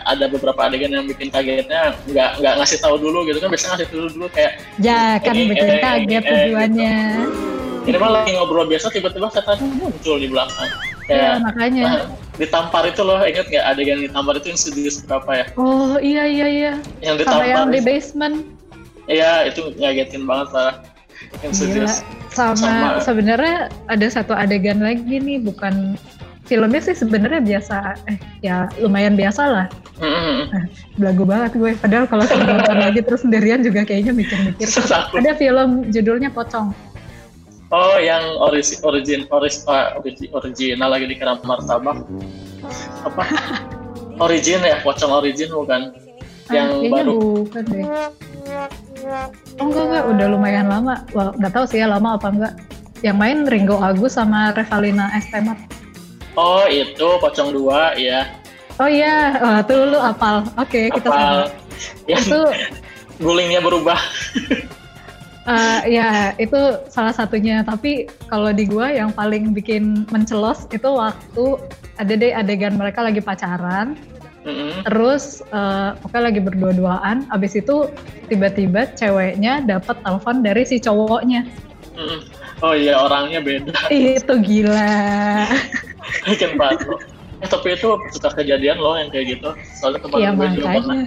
ada 0.08 0.24
beberapa 0.30 0.56
adegan 0.64 0.94
yang 0.94 1.04
bikin 1.04 1.28
kagetnya 1.28 1.92
nggak 2.08 2.40
nggak 2.40 2.54
ngasih 2.62 2.78
tahu 2.80 2.96
dulu 2.96 3.28
gitu 3.28 3.42
kan 3.42 3.52
biasanya 3.52 3.70
ngasih 3.76 3.88
tahu 3.90 4.08
dulu 4.14 4.26
kayak 4.32 4.52
ya 4.80 5.20
kan 5.20 5.34
eh, 5.36 5.44
bikin 5.50 5.68
eh, 5.68 5.80
kaget 5.82 6.24
eh, 6.24 6.30
tujuannya. 6.30 6.98
Gitu. 7.82 7.90
ini 7.90 7.98
malah 7.98 8.22
lagi 8.22 8.38
ngobrol 8.38 8.70
biasa 8.70 8.94
tiba-tiba 8.94 9.26
setan 9.34 9.58
muncul 9.74 10.14
di 10.14 10.30
belakang. 10.30 10.70
Kayak 11.10 11.18
ya, 11.18 11.32
makanya. 11.42 11.82
Nah, 11.82 12.02
ditampar 12.38 12.86
itu 12.86 13.02
loh 13.02 13.18
inget 13.26 13.50
nggak 13.50 13.64
adegan 13.74 13.98
ditampar 14.06 14.38
itu 14.38 14.54
Insidious 14.54 15.02
berapa 15.02 15.30
ya? 15.34 15.44
Oh 15.58 15.98
iya 15.98 16.24
iya 16.30 16.46
iya. 16.46 16.72
Yang 17.02 17.26
ditampar 17.26 17.42
sama 17.42 17.50
yang 17.50 17.74
di 17.74 17.80
basement 17.82 18.61
Iya 19.10 19.50
itu 19.50 19.74
ngagetin 19.78 20.24
banget 20.26 20.48
lah. 20.54 20.72
Gila. 21.42 21.90
Sama, 22.32 22.56
sama 22.56 22.88
sebenarnya 23.04 23.68
ada 23.86 24.06
satu 24.08 24.32
adegan 24.32 24.80
lagi 24.80 25.20
nih 25.20 25.38
bukan 25.42 25.94
filmnya 26.48 26.80
sih 26.82 26.96
sebenarnya 26.96 27.40
biasa 27.40 27.96
eh 28.10 28.18
ya 28.42 28.66
lumayan 28.82 29.14
biasa 29.14 29.42
lah. 29.46 29.66
Mm-hmm. 30.02 30.38
Nah, 30.50 30.64
belagu 30.98 31.24
banget 31.28 31.50
gue. 31.54 31.72
Padahal 31.78 32.06
kalau 32.10 32.24
saya 32.26 32.42
nonton 32.42 32.78
lagi 32.78 33.00
terus 33.04 33.22
sendirian 33.22 33.62
juga 33.62 33.86
kayaknya 33.86 34.12
mikir-mikir. 34.16 34.66
ada 34.90 35.32
film 35.38 35.86
judulnya 35.94 36.32
Pocong. 36.34 36.74
Oh, 37.72 37.96
yang 37.96 38.36
origin 38.36 38.76
origin 38.84 39.20
oris, 39.32 39.64
uh, 39.64 39.96
original 40.36 40.92
lagi 40.92 41.08
di 41.08 41.16
keram 41.16 41.40
martabak. 41.40 42.04
Apa? 43.06 43.24
origin 44.24 44.60
ya, 44.60 44.82
Pocong 44.84 45.08
origin 45.08 45.48
bukan? 45.48 45.96
Ah, 46.50 46.52
yang 46.52 46.92
baru. 46.92 47.48
bukan 47.48 47.64
deh. 47.70 47.86
Oh 49.58 49.66
enggak 49.68 49.84
enggak, 49.90 50.04
udah 50.14 50.26
lumayan 50.30 50.66
lama. 50.70 51.02
Wah, 51.14 51.34
nggak 51.34 51.52
tahu 51.52 51.64
sih 51.66 51.82
ya 51.82 51.90
lama 51.90 52.16
apa 52.16 52.28
enggak. 52.30 52.54
Yang 53.02 53.16
main 53.18 53.38
Ringo 53.46 53.76
Agus 53.82 54.14
sama 54.14 54.54
Revalina 54.54 55.10
Estemat. 55.14 55.58
Oh 56.38 56.64
itu 56.70 57.18
Pocong 57.20 57.52
dua 57.52 57.92
ya. 57.98 58.30
Oh 58.80 58.88
iya, 58.88 59.36
oh, 59.42 59.58
tuh 59.68 59.84
lu 59.92 59.98
apal. 60.00 60.48
Oke, 60.56 60.88
okay, 60.88 60.96
kita 60.96 61.12
sama. 61.12 61.52
Ya, 62.08 62.16
itu 62.16 62.40
gulingnya 63.24 63.60
berubah. 63.60 64.00
uh, 65.44 65.80
ya 65.98 66.32
itu 66.40 66.80
salah 66.88 67.12
satunya. 67.12 67.60
Tapi 67.60 68.08
kalau 68.32 68.48
di 68.48 68.64
gua 68.64 68.88
yang 68.88 69.12
paling 69.12 69.52
bikin 69.52 70.08
mencelos 70.08 70.64
itu 70.72 70.88
waktu 70.88 71.60
ada 72.00 72.12
deh 72.16 72.32
adegan 72.32 72.80
mereka 72.80 73.04
lagi 73.04 73.20
pacaran. 73.20 73.98
Mm-hmm. 74.42 74.70
Terus 74.90 75.46
uh, 75.54 75.94
pokoknya 76.02 76.24
lagi 76.34 76.40
berdua-duaan. 76.42 77.16
Abis 77.30 77.54
itu 77.58 77.86
tiba-tiba 78.26 78.90
ceweknya 78.98 79.62
dapat 79.62 79.98
telepon 80.02 80.42
dari 80.42 80.62
si 80.66 80.82
cowoknya. 80.82 81.46
Mm-hmm. 81.94 82.20
Oh 82.62 82.74
iya 82.78 82.94
orangnya 82.94 83.42
beda. 83.42 83.74
Itu 83.90 84.38
gila. 84.38 85.50
Bikin 86.30 86.54
banget 86.54 86.86
Eh, 87.42 87.48
tapi 87.50 87.74
itu 87.74 87.98
suka 88.14 88.30
kejadian 88.38 88.78
loh 88.78 88.94
yang 88.94 89.10
kayak 89.10 89.34
gitu. 89.34 89.50
Soalnya 89.74 90.06
teman 90.06 90.18
ya, 90.22 90.30
gue 90.30 90.46
juga 90.54 90.68
pernah. 90.78 91.06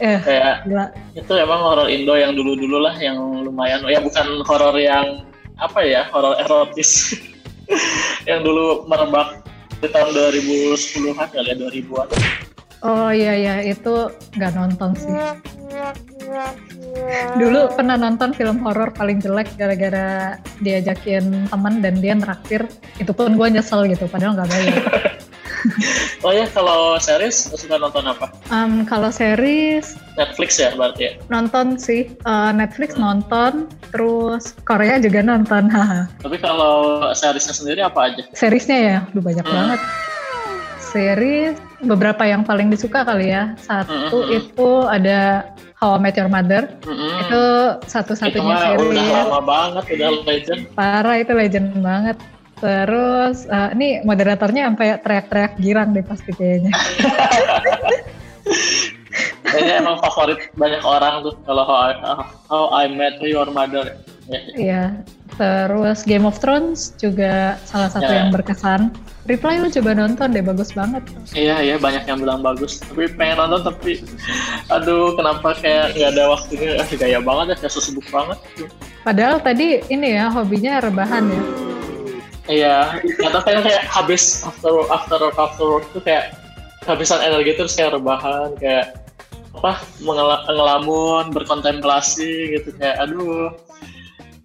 Eh, 0.00 0.18
kayak 0.20 0.54
gila. 0.68 0.86
itu 1.16 1.32
emang 1.36 1.60
horor 1.64 1.88
Indo 1.88 2.14
yang 2.20 2.36
dulu-dulu 2.36 2.84
lah 2.84 3.00
yang 3.00 3.16
lumayan. 3.16 3.80
Ya 3.88 4.04
bukan 4.04 4.44
horor 4.44 4.76
yang 4.76 5.24
apa 5.56 5.80
ya, 5.80 6.04
horor 6.12 6.36
erotis. 6.36 7.16
yang 8.28 8.44
dulu 8.44 8.84
merebak 8.92 9.40
di 9.80 9.88
tahun 9.88 10.12
2010-an 10.36 11.28
kali 11.32 11.48
ya, 11.48 11.56
2000-an. 11.56 12.08
Oh 12.80 13.12
iya 13.12 13.36
iya 13.36 13.54
itu 13.64 14.08
nggak 14.40 14.52
nonton 14.56 14.90
sih. 14.96 15.12
Dulu 17.36 17.76
pernah 17.76 17.96
nonton 18.00 18.32
film 18.32 18.60
horor 18.64 18.88
paling 18.96 19.20
jelek 19.20 19.52
gara-gara 19.60 20.40
diajakin 20.64 21.48
teman 21.52 21.84
dan 21.84 22.00
dia 22.00 22.16
traktir. 22.16 22.64
Itu 22.96 23.12
pun 23.12 23.36
gue 23.36 23.48
nyesel 23.52 23.84
gitu 23.88 24.08
padahal 24.08 24.36
nggak 24.40 24.48
bayar. 24.48 24.80
oh 26.24 26.32
ya 26.32 26.48
kalau 26.56 26.96
series 26.96 27.52
suka 27.52 27.76
nonton 27.76 28.08
apa? 28.08 28.32
Um, 28.48 28.88
kalau 28.88 29.12
series 29.12 29.92
Netflix 30.16 30.56
ya 30.56 30.72
berarti 30.72 31.02
ya? 31.04 31.12
Nonton 31.28 31.76
sih 31.76 32.08
uh, 32.24 32.48
Netflix 32.56 32.96
hmm. 32.96 33.04
nonton, 33.04 33.68
terus 33.92 34.56
Korea 34.64 34.96
juga 34.96 35.20
nonton. 35.20 35.68
Tapi 35.68 36.36
kalau 36.40 37.04
seriesnya 37.12 37.52
sendiri 37.52 37.80
apa 37.84 38.08
aja? 38.08 38.24
Seriesnya 38.32 38.78
ya, 38.80 38.98
udah 39.12 39.22
banyak 39.24 39.44
hmm. 39.44 39.52
banget 39.52 39.80
series 40.90 41.69
beberapa 41.84 42.22
yang 42.28 42.44
paling 42.44 42.68
disuka 42.68 43.04
kali 43.04 43.32
ya. 43.32 43.56
Satu 43.60 44.20
mm 44.20 44.26
-hmm. 44.26 44.38
itu 44.38 44.70
ada 44.86 45.50
How 45.80 45.96
I 45.96 46.00
Met 46.00 46.16
Your 46.20 46.28
Mother. 46.28 46.68
Mm 46.84 46.94
-hmm. 46.94 47.22
Itu 47.24 47.42
satu-satunya 47.88 48.56
series. 48.60 48.88
Udah 48.92 49.06
lama 49.26 49.40
banget, 49.44 49.84
udah 49.96 50.10
legend. 50.28 50.60
Parah 50.76 51.16
itu 51.16 51.32
legend 51.32 51.66
banget. 51.80 52.16
Terus 52.60 53.48
uh, 53.48 53.72
ini 53.72 54.04
moderatornya 54.04 54.68
sampai 54.68 55.00
teriak-teriak 55.00 55.56
girang 55.56 55.96
deh 55.96 56.04
pasti 56.04 56.30
kayaknya. 56.36 56.72
Kayaknya 59.50 59.74
emang 59.82 59.98
favorit 59.98 60.38
banyak 60.54 60.82
orang 60.86 61.26
tuh 61.26 61.34
kalau 61.42 61.66
How 61.66 61.90
I, 61.90 61.92
How 62.46 62.64
I 62.70 62.84
Met 62.86 63.18
Your 63.18 63.50
Mother. 63.50 63.98
Iya. 64.54 65.02
Terus 65.40 66.04
Game 66.04 66.28
of 66.28 66.36
Thrones 66.36 66.92
juga 67.00 67.56
salah 67.64 67.88
satu 67.88 68.12
ya. 68.12 68.20
yang 68.20 68.28
berkesan. 68.28 68.92
Reply 69.24 69.56
lu 69.56 69.72
coba 69.72 69.96
nonton 69.96 70.36
deh, 70.36 70.44
bagus 70.44 70.76
banget. 70.76 71.00
Iya, 71.32 71.64
iya 71.64 71.76
banyak 71.80 72.04
yang 72.04 72.20
bilang 72.20 72.44
bagus. 72.44 72.84
Tapi 72.84 73.08
pengen 73.16 73.48
nonton 73.48 73.72
tapi 73.72 74.04
aduh 74.68 75.16
kenapa 75.16 75.56
kayak 75.56 75.96
nggak 75.96 76.10
ada 76.12 76.24
waktunya. 76.28 76.68
Eh, 76.90 76.98
gaya 76.98 77.24
banget 77.24 77.56
ya, 77.56 77.56
kayak 77.64 77.72
sesibuk 77.72 78.04
banget. 78.12 78.36
Padahal 79.00 79.40
tadi 79.40 79.80
ini 79.88 80.20
ya 80.20 80.28
hobinya 80.28 80.84
rebahan 80.84 81.24
ya. 81.32 81.42
Iya, 82.50 82.76
kata 83.16 83.38
kayak 83.46 83.60
kayak 83.64 83.82
habis 83.88 84.44
after 84.44 84.84
after 84.92 85.18
after 85.38 85.64
work 85.64 85.86
tuh 85.96 86.02
kayak 86.04 86.36
kehabisan 86.84 87.22
energi 87.24 87.56
terus 87.56 87.78
kayak 87.78 87.96
rebahan 87.96 88.52
kayak 88.60 88.92
apa 89.56 89.82
mengelamun 90.48 91.30
berkontemplasi 91.32 92.58
gitu 92.58 92.70
kayak 92.76 92.96
aduh 93.02 93.54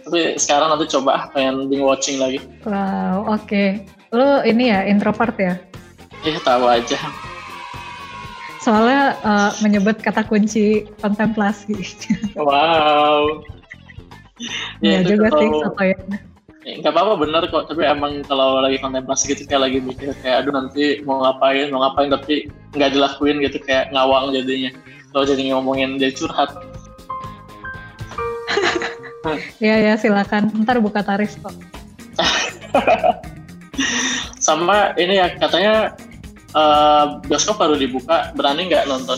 tapi 0.06 0.38
sekarang 0.38 0.70
nanti 0.70 0.86
coba 0.94 1.34
pengen 1.34 1.66
binge 1.66 1.82
watching 1.82 2.22
lagi. 2.22 2.38
Wow 2.64 3.26
oke. 3.26 3.50
Okay. 3.50 3.84
lo 4.14 4.46
ini 4.46 4.70
ya 4.72 4.86
introvert 4.86 5.36
ya? 5.36 5.58
Iya 6.22 6.40
tahu 6.46 6.70
aja. 6.70 6.96
Soalnya 8.62 9.18
uh, 9.26 9.52
menyebut 9.60 10.00
kata 10.00 10.24
kunci 10.26 10.86
kontemplasi. 11.02 11.76
Wow. 12.38 13.42
Ya, 14.84 15.00
ya 15.00 15.16
juga 15.16 15.32
sih 15.40 15.48
apa 15.64 15.84
ya 15.96 16.00
nggak 16.66 16.92
apa-apa 16.92 17.14
bener 17.22 17.44
kok. 17.54 17.70
Tapi 17.70 17.86
emang 17.86 18.26
kalau 18.26 18.58
lagi 18.58 18.82
kontemplasi 18.82 19.38
gitu 19.38 19.46
kayak 19.46 19.70
lagi 19.70 19.78
mikir 19.86 20.18
kayak 20.26 20.46
aduh 20.46 20.54
nanti 20.58 21.06
mau 21.06 21.22
ngapain 21.22 21.70
mau 21.70 21.86
ngapain 21.86 22.10
tapi 22.10 22.50
nggak 22.74 22.98
dilakuin 22.98 23.38
gitu 23.46 23.62
kayak 23.62 23.94
ngawang 23.94 24.34
jadinya. 24.34 24.74
Kalau 25.14 25.26
jadi 25.30 25.42
ngomongin 25.54 26.02
jadi 26.02 26.14
curhat 26.18 26.58
Iya 29.60 29.76
ya 29.82 29.94
silakan. 29.98 30.54
Ntar 30.62 30.78
buka 30.82 31.02
tarif 31.02 31.36
kok. 31.42 31.54
Sama 34.46 34.94
ini 34.96 35.20
ya 35.20 35.34
katanya 35.36 35.98
uh, 36.54 37.20
bioskop 37.26 37.60
baru 37.60 37.76
dibuka. 37.76 38.32
Berani 38.38 38.70
nggak 38.70 38.86
nonton? 38.86 39.18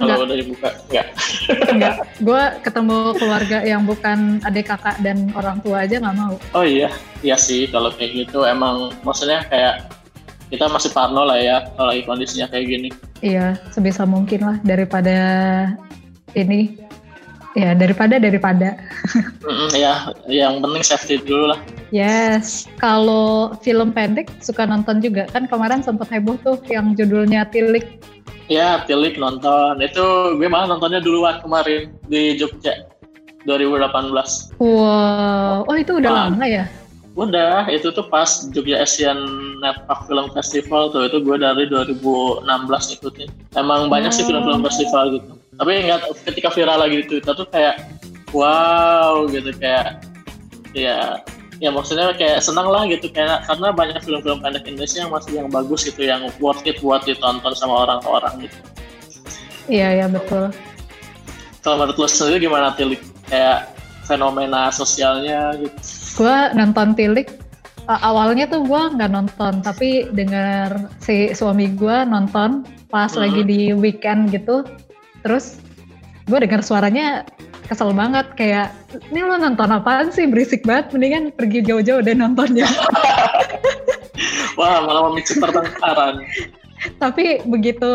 Kalau 0.00 0.24
udah 0.24 0.34
dibuka, 0.34 0.72
nggak? 0.88 1.06
Nggak. 1.78 1.94
Gue 2.24 2.42
ketemu 2.64 2.98
keluarga 3.14 3.58
yang 3.62 3.84
bukan 3.84 4.40
adik 4.42 4.72
kakak 4.72 4.98
dan 5.04 5.30
orang 5.36 5.60
tua 5.60 5.84
aja 5.84 6.00
nggak 6.00 6.16
mau. 6.16 6.34
Oh 6.56 6.64
iya, 6.64 6.88
iya 7.20 7.36
sih. 7.36 7.68
Kalau 7.68 7.92
kayak 7.94 8.26
gitu 8.26 8.42
emang 8.42 8.90
maksudnya 9.06 9.46
kayak 9.46 9.92
kita 10.48 10.68
masih 10.68 10.90
parno 10.92 11.24
lah 11.24 11.38
ya 11.38 11.56
kalau 11.76 11.92
kondisinya 12.08 12.48
kayak 12.50 12.66
gini. 12.66 12.88
Iya, 13.22 13.54
sebisa 13.70 14.02
mungkin 14.02 14.40
lah 14.42 14.56
daripada 14.64 15.16
ini 16.34 16.74
ya 17.56 17.76
daripada 17.76 18.16
daripada. 18.18 18.76
Mm, 19.42 19.74
ya 19.74 20.06
yang 20.30 20.62
penting 20.62 20.86
safety 20.86 21.18
dulu 21.18 21.50
lah. 21.50 21.58
Yes. 21.90 22.70
Kalau 22.78 23.58
film 23.58 23.90
pendek 23.90 24.30
suka 24.38 24.62
nonton 24.62 25.02
juga. 25.02 25.26
Kan 25.34 25.50
kemarin 25.50 25.82
sempat 25.82 26.06
heboh 26.14 26.38
tuh 26.46 26.62
yang 26.70 26.94
judulnya 26.94 27.50
Tilik. 27.50 27.98
Ya 28.46 28.86
Tilik 28.86 29.18
nonton. 29.18 29.82
Itu 29.82 30.38
gue 30.38 30.46
malah 30.46 30.70
nontonnya 30.70 31.02
duluan 31.02 31.42
kemarin 31.42 31.90
di 32.06 32.38
Jogja 32.38 32.86
2018 33.42 34.62
wow. 34.62 35.66
Oh 35.66 35.74
itu 35.74 35.98
udah 35.98 36.10
nah, 36.14 36.22
lama 36.30 36.46
ya? 36.46 36.70
Udah. 37.18 37.66
Itu 37.66 37.90
tuh 37.90 38.06
pas 38.06 38.46
Jogja 38.54 38.86
Asian 38.86 39.18
Network 39.58 40.06
Film 40.06 40.30
Festival 40.30 40.94
tuh. 40.94 41.10
Itu 41.10 41.18
gue 41.18 41.34
dari 41.34 41.66
2016 41.66 42.46
ikutin 42.94 43.28
emang 43.58 43.90
banyak 43.90 44.14
oh. 44.14 44.16
sih 44.16 44.22
film-film 44.22 44.62
festival 44.62 45.18
gitu 45.18 45.41
tapi 45.56 45.70
ingat 45.84 46.00
ketika 46.24 46.48
viral 46.52 46.78
lagi 46.80 47.04
di 47.04 47.04
Twitter 47.04 47.34
tuh 47.36 47.48
kayak 47.52 47.76
wow 48.32 49.28
gitu 49.28 49.52
kayak 49.60 50.00
ya 50.72 51.20
ya 51.60 51.70
maksudnya 51.70 52.10
kayak 52.16 52.40
senang 52.40 52.66
lah 52.72 52.88
gitu 52.88 53.06
kayak 53.12 53.44
karena 53.46 53.68
banyak 53.70 54.00
film-film 54.02 54.40
pendek 54.40 54.64
Indonesia 54.66 55.04
yang 55.04 55.12
masih 55.12 55.32
yang 55.38 55.48
bagus 55.52 55.84
gitu 55.86 56.00
yang 56.02 56.24
worth 56.40 56.64
it 56.64 56.80
buat 56.80 57.04
ditonton 57.04 57.54
sama 57.54 57.86
orang-orang 57.86 58.48
gitu. 58.48 58.58
Iya 59.70 59.88
iya 60.02 60.06
betul. 60.10 60.50
Kalau 61.62 61.78
menurut 61.78 61.96
lo 62.02 62.08
sendiri 62.10 62.50
gimana 62.50 62.74
Tilik? 62.74 62.98
Kayak 63.30 63.70
fenomena 64.02 64.74
sosialnya 64.74 65.54
gitu. 65.62 65.78
Gue 66.18 66.36
nonton 66.58 66.98
Tilik 66.98 67.30
uh, 67.86 68.00
awalnya 68.02 68.50
tuh 68.50 68.66
gue 68.66 68.82
nggak 68.98 69.12
nonton 69.12 69.62
tapi 69.62 70.10
dengar 70.10 70.90
si 70.98 71.30
suami 71.30 71.70
gue 71.74 71.96
nonton 72.06 72.66
pas 72.90 73.10
hmm. 73.14 73.20
lagi 73.22 73.42
di 73.46 73.60
weekend 73.70 74.34
gitu 74.34 74.66
terus 75.22 75.58
gue 76.26 76.38
dengar 76.38 76.62
suaranya 76.62 77.26
kesel 77.66 77.94
banget 77.96 78.26
kayak 78.36 78.68
ini 79.10 79.24
lo 79.24 79.40
nonton 79.40 79.72
apaan 79.72 80.12
sih? 80.12 80.28
Berisik 80.28 80.66
banget 80.68 80.92
mendingan 80.92 81.32
pergi 81.32 81.64
jauh-jauh 81.64 82.04
deh 82.04 82.14
nontonnya. 82.14 82.68
Wah 84.60 84.84
malah 84.84 85.08
memicu 85.08 85.40
pertengkaran. 85.40 86.20
Tapi 86.98 87.46
begitu 87.46 87.88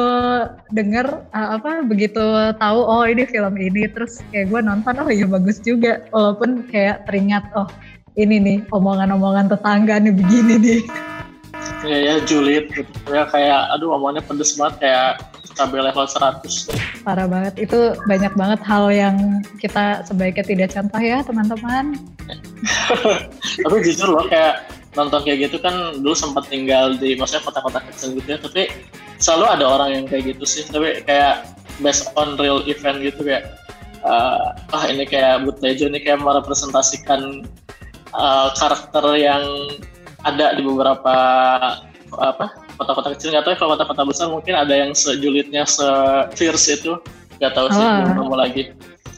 denger 0.71 1.27
uh, 1.35 1.59
apa 1.59 1.83
begitu 1.83 2.23
tahu 2.55 2.79
oh 2.79 3.03
ini 3.03 3.27
film 3.27 3.59
ini 3.59 3.85
terus 3.91 4.23
kayak 4.31 4.47
gue 4.47 4.59
nonton 4.63 4.95
oh 4.97 5.11
iya 5.11 5.27
bagus 5.29 5.61
juga. 5.61 6.07
Walaupun 6.09 6.65
kayak 6.71 7.05
teringat 7.05 7.45
oh 7.53 7.67
ini 8.17 8.41
nih 8.41 8.57
omongan-omongan 8.73 9.53
tetangga 9.53 10.01
nih 10.01 10.13
begini 10.15 10.55
nih 10.57 10.81
ya 11.85 11.97
ya 11.97 12.13
julid 12.25 12.69
gitu. 12.73 12.91
Ya 13.09 13.27
kayak 13.29 13.75
aduh 13.77 13.95
omongannya 13.95 14.23
pedes 14.25 14.57
banget 14.57 14.75
kayak 14.87 15.09
cabai 15.57 15.81
level 15.81 16.05
100 16.05 17.01
parah 17.01 17.25
banget. 17.25 17.53
Itu 17.57 17.97
banyak 18.05 18.33
banget 18.37 18.61
hal 18.61 18.93
yang 18.93 19.41
kita 19.57 20.05
sebaiknya 20.05 20.45
tidak 20.45 20.69
contoh 20.75 21.01
ya 21.01 21.25
teman-teman. 21.25 21.97
Tapi 23.65 23.75
jujur 23.81 24.07
loh 24.13 24.25
kayak 24.29 24.69
nonton 24.93 25.25
kayak 25.25 25.49
gitu 25.49 25.57
kan 25.61 26.01
dulu 26.01 26.13
sempat 26.13 26.49
tinggal 26.49 26.97
di 26.97 27.13
maksudnya 27.17 27.45
kota-kota 27.45 27.79
kecil 27.85 28.17
gitu 28.17 28.33
ya 28.33 28.39
tapi 28.41 28.65
selalu 29.21 29.45
ada 29.45 29.65
orang 29.65 29.89
yang 29.93 30.05
kayak 30.05 30.35
gitu 30.37 30.45
sih. 30.45 30.63
Tapi 30.69 31.01
kayak 31.07 31.49
based 31.81 32.13
on 32.13 32.37
real 32.37 32.61
event 32.69 33.01
gitu 33.01 33.25
kayak 33.25 33.57
uh, 34.05 34.53
ah 34.73 34.83
ini 34.89 35.07
kayak 35.07 35.47
Butejo 35.47 35.89
ini 35.89 36.03
kayak 36.03 36.21
merepresentasikan 36.21 37.47
uh, 38.13 38.49
karakter 38.57 39.05
yang 39.17 39.43
ada 40.27 40.53
di 40.53 40.61
beberapa 40.61 41.15
apa 42.07 42.45
kota-kota 42.75 43.11
kecil 43.13 43.35
nggak 43.35 43.43
tahu 43.43 43.53
ya, 43.53 43.57
kalau 43.59 43.71
kota-kota 43.75 44.01
besar 44.07 44.27
mungkin 44.31 44.55
ada 44.55 44.71
yang 44.71 44.91
sejulitnya 44.91 45.67
se-fierce 45.67 46.79
itu 46.79 46.95
nggak 47.37 47.53
tahu 47.53 47.67
sih 47.69 47.79
Oh. 47.79 47.91
belum 48.03 48.15
nemu 48.23 48.35
lagi 48.37 48.63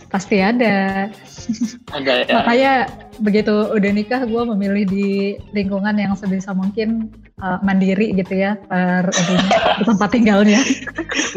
Pasti 0.09 0.41
ada. 0.41 1.05
ada 1.97 2.13
ya 2.25 2.33
Makanya 2.41 2.73
begitu 3.21 3.53
udah 3.69 3.91
nikah 3.93 4.25
gue 4.25 4.41
memilih 4.57 4.83
di 4.89 5.09
lingkungan 5.53 5.93
yang 5.93 6.17
sebisa 6.17 6.49
mungkin 6.49 7.13
uh, 7.37 7.61
mandiri 7.61 8.17
gitu 8.17 8.33
ya 8.33 8.57
per 8.65 9.05
tempat 9.85 10.09
tinggalnya. 10.09 10.65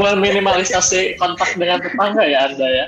meminimalisasi 0.01 1.21
kontak 1.21 1.53
dengan 1.61 1.85
tetangga 1.85 2.25
ya 2.25 2.49
anda 2.49 2.65
ya 2.65 2.87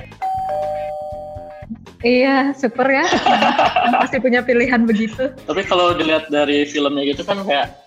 iya, 2.05 2.37
super 2.53 2.85
ya. 2.87 3.09
Pasti 4.05 4.21
punya 4.21 4.45
pilihan 4.45 4.85
begitu. 4.85 5.33
tapi 5.49 5.65
kalau 5.65 5.97
dilihat 5.97 6.29
dari 6.29 6.69
filmnya 6.69 7.03
gitu 7.09 7.25
kan 7.25 7.41
kayak 7.43 7.85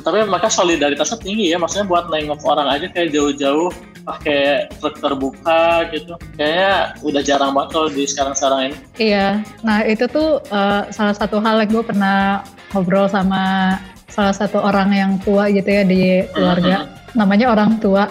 tapi 0.00 0.24
mereka 0.24 0.48
solidaritasnya 0.48 1.18
tinggi 1.20 1.52
ya 1.52 1.60
maksudnya 1.60 1.84
buat 1.84 2.08
nengok 2.08 2.40
orang 2.48 2.70
aja 2.72 2.88
kayak 2.88 3.12
jauh-jauh 3.12 3.68
pakai 4.02 4.66
truk 4.80 4.98
terbuka 4.98 5.86
gitu 5.92 6.16
kayaknya 6.34 6.96
udah 7.04 7.22
jarang 7.22 7.52
banget 7.52 7.68
kalau 7.76 7.88
di 7.92 8.02
sekarang-sekarang 8.08 8.60
ini 8.72 8.76
Iya, 8.98 9.28
nah 9.62 9.84
itu 9.84 10.08
tuh 10.08 10.42
uh, 10.50 10.88
salah 10.90 11.14
satu 11.14 11.38
hal 11.38 11.60
yang 11.62 11.70
gue 11.70 11.84
pernah 11.84 12.42
ngobrol 12.72 13.06
sama 13.06 13.76
salah 14.12 14.36
satu 14.36 14.60
orang 14.60 14.92
yang 14.92 15.12
tua 15.24 15.48
gitu 15.48 15.66
ya 15.66 15.82
di 15.88 16.20
keluarga. 16.36 16.84
Namanya 17.16 17.52
orang 17.52 17.80
tua. 17.80 18.04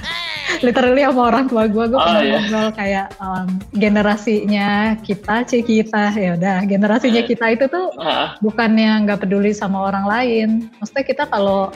Literally 0.64 1.02
sama 1.02 1.32
orang 1.32 1.46
tua 1.48 1.64
gue, 1.66 1.84
gue 1.90 1.98
Oh, 1.98 2.04
pernah 2.04 2.22
iya. 2.22 2.32
ngobrol 2.38 2.68
kayak 2.76 3.06
um, 3.18 3.48
generasinya 3.74 4.68
kita, 5.00 5.42
cik 5.48 5.64
kita, 5.66 6.12
ya 6.14 6.36
udah 6.38 6.56
generasinya 6.68 7.22
Iya. 7.24 7.30
kita 7.30 7.46
itu 7.56 7.64
tuh 7.66 7.88
Nah, 7.98 8.36
bukannya 8.44 9.02
nggak 9.08 9.26
peduli 9.26 9.50
sama 9.56 9.90
orang 9.90 10.04
lain. 10.06 10.48
Maksudnya 10.78 11.04
kita 11.04 11.24
kalau 11.28 11.72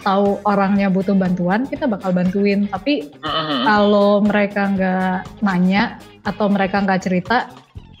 tahu 0.00 0.40
orangnya 0.48 0.88
butuh 0.88 1.12
bantuan, 1.12 1.68
kita 1.68 1.84
bakal 1.84 2.14
bantuin. 2.16 2.64
Tapi 2.70 3.12
mm-mm. 3.20 3.60
kalau 3.68 4.24
mereka 4.24 4.62
nggak 4.72 5.16
nanya 5.44 6.00
atau 6.24 6.48
mereka 6.48 6.80
nggak 6.80 7.02
cerita, 7.04 7.50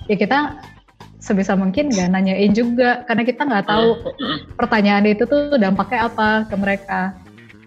ya 0.08 0.16
kita 0.16 0.38
sebisa 1.20 1.52
mungkin 1.54 1.92
nggak 1.92 2.08
nanyain 2.10 2.52
juga 2.56 3.04
karena 3.04 3.22
kita 3.28 3.44
nggak 3.44 3.66
tahu 3.68 3.88
pertanyaan 4.56 5.04
itu 5.04 5.28
tuh 5.28 5.54
dampaknya 5.60 6.08
apa 6.08 6.48
ke 6.48 6.56
mereka. 6.56 7.00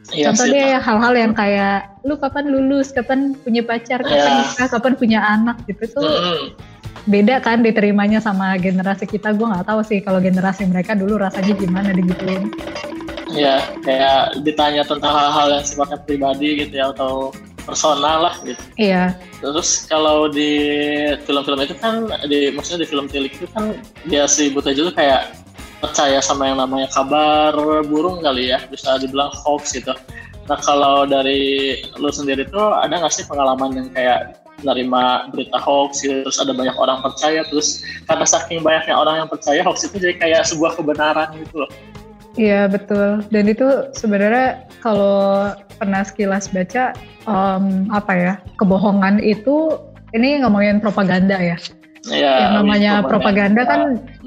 Sih, 0.04 0.28
Contohnya 0.28 0.76
ya 0.76 0.80
hal-hal 0.84 1.14
yang 1.16 1.32
kayak 1.32 1.96
lu 2.04 2.20
kapan 2.20 2.52
lulus, 2.52 2.92
kapan 2.92 3.40
punya 3.40 3.64
pacar, 3.64 4.04
kapan 4.04 4.20
Iya. 4.20 4.40
nikah, 4.44 4.68
kapan 4.68 4.94
punya 5.00 5.20
anak 5.24 5.64
gitu 5.64 5.88
tuh 5.96 6.12
beda 7.08 7.40
kan 7.40 7.64
diterimanya 7.64 8.20
sama 8.20 8.60
generasi 8.60 9.08
kita. 9.08 9.32
Gue 9.32 9.48
nggak 9.48 9.64
tahu 9.64 9.80
sih 9.86 10.04
kalau 10.04 10.20
generasi 10.20 10.68
mereka 10.68 10.98
dulu 10.98 11.22
rasanya 11.24 11.56
gimana 11.56 11.96
digituin. 11.96 12.52
Iya, 13.34 13.64
kayak 13.82 14.44
ditanya 14.46 14.84
tentang 14.86 15.10
hal-hal 15.10 15.48
yang 15.58 15.66
sifatnya 15.66 15.98
pribadi 16.06 16.68
gitu 16.68 16.74
ya 16.78 16.94
atau 16.94 17.34
personal 17.64 18.30
lah 18.30 18.36
gitu. 18.44 18.64
Iya, 18.76 19.16
Terus 19.44 19.88
kalau 19.92 20.32
di 20.32 20.52
film-film 21.28 21.60
itu 21.64 21.76
kan 21.80 22.08
di 22.28 22.52
maksudnya 22.56 22.88
di 22.88 22.90
film 22.92 23.12
tilik 23.12 23.32
itu 23.36 23.48
kan 23.52 23.76
dia 24.08 24.24
si 24.28 24.52
Buta 24.52 24.72
Julu 24.72 24.96
kayak 24.96 25.36
percaya 25.84 26.24
sama 26.24 26.48
yang 26.48 26.64
namanya 26.64 26.88
kabar 26.96 27.52
burung 27.84 28.24
kali 28.24 28.56
ya, 28.56 28.64
bisa 28.72 28.96
dibilang 29.04 29.32
hoax 29.44 29.76
gitu. 29.76 29.92
Nah 30.48 30.60
kalau 30.64 31.04
dari 31.04 31.80
lu 32.00 32.08
sendiri 32.08 32.48
tuh 32.48 32.72
ada 32.72 33.00
nggak 33.00 33.12
sih 33.12 33.28
pengalaman 33.28 33.76
yang 33.76 33.90
kayak 33.92 34.40
menerima 34.64 35.36
berita 35.36 35.60
hoax 35.60 36.00
gitu, 36.00 36.24
terus 36.24 36.40
ada 36.40 36.56
banyak 36.56 36.76
orang 36.80 37.04
percaya 37.04 37.44
terus 37.52 37.84
karena 38.08 38.24
saking 38.24 38.64
banyaknya 38.64 38.96
orang 38.96 39.16
yang 39.24 39.30
percaya 39.32 39.60
hoax 39.60 39.84
itu 39.88 40.00
jadi 40.00 40.16
kayak 40.20 40.42
sebuah 40.48 40.80
kebenaran 40.80 41.36
gitu 41.36 41.68
loh. 41.68 41.72
Iya 42.34 42.66
betul. 42.66 43.22
Dan 43.30 43.46
itu 43.46 43.94
sebenarnya 43.94 44.66
kalau 44.82 45.54
pernah 45.78 46.02
sekilas 46.02 46.50
baca 46.50 46.98
em, 47.30 47.66
apa 47.94 48.14
ya 48.14 48.34
kebohongan 48.58 49.22
itu 49.22 49.78
ini 50.18 50.42
ngomongin 50.42 50.82
propaganda 50.82 51.38
ya. 51.38 51.58
Ya, 52.12 52.52
yang 52.52 52.68
namanya 52.68 53.00
propaganda 53.00 53.64
ya. 53.64 53.70
kan 53.70 53.82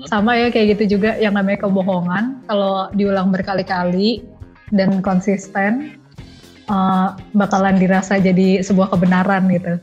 sama 0.09 0.33
ya 0.33 0.49
kayak 0.49 0.81
gitu 0.81 0.97
juga 0.97 1.13
yang 1.21 1.37
namanya 1.37 1.69
kebohongan 1.69 2.41
kalau 2.49 2.89
diulang 2.97 3.29
berkali-kali 3.29 4.25
dan 4.73 5.05
konsisten 5.05 6.01
eh, 6.71 7.09
bakalan 7.37 7.77
dirasa 7.77 8.17
jadi 8.17 8.65
sebuah 8.65 8.97
kebenaran 8.97 9.51
gitu. 9.53 9.77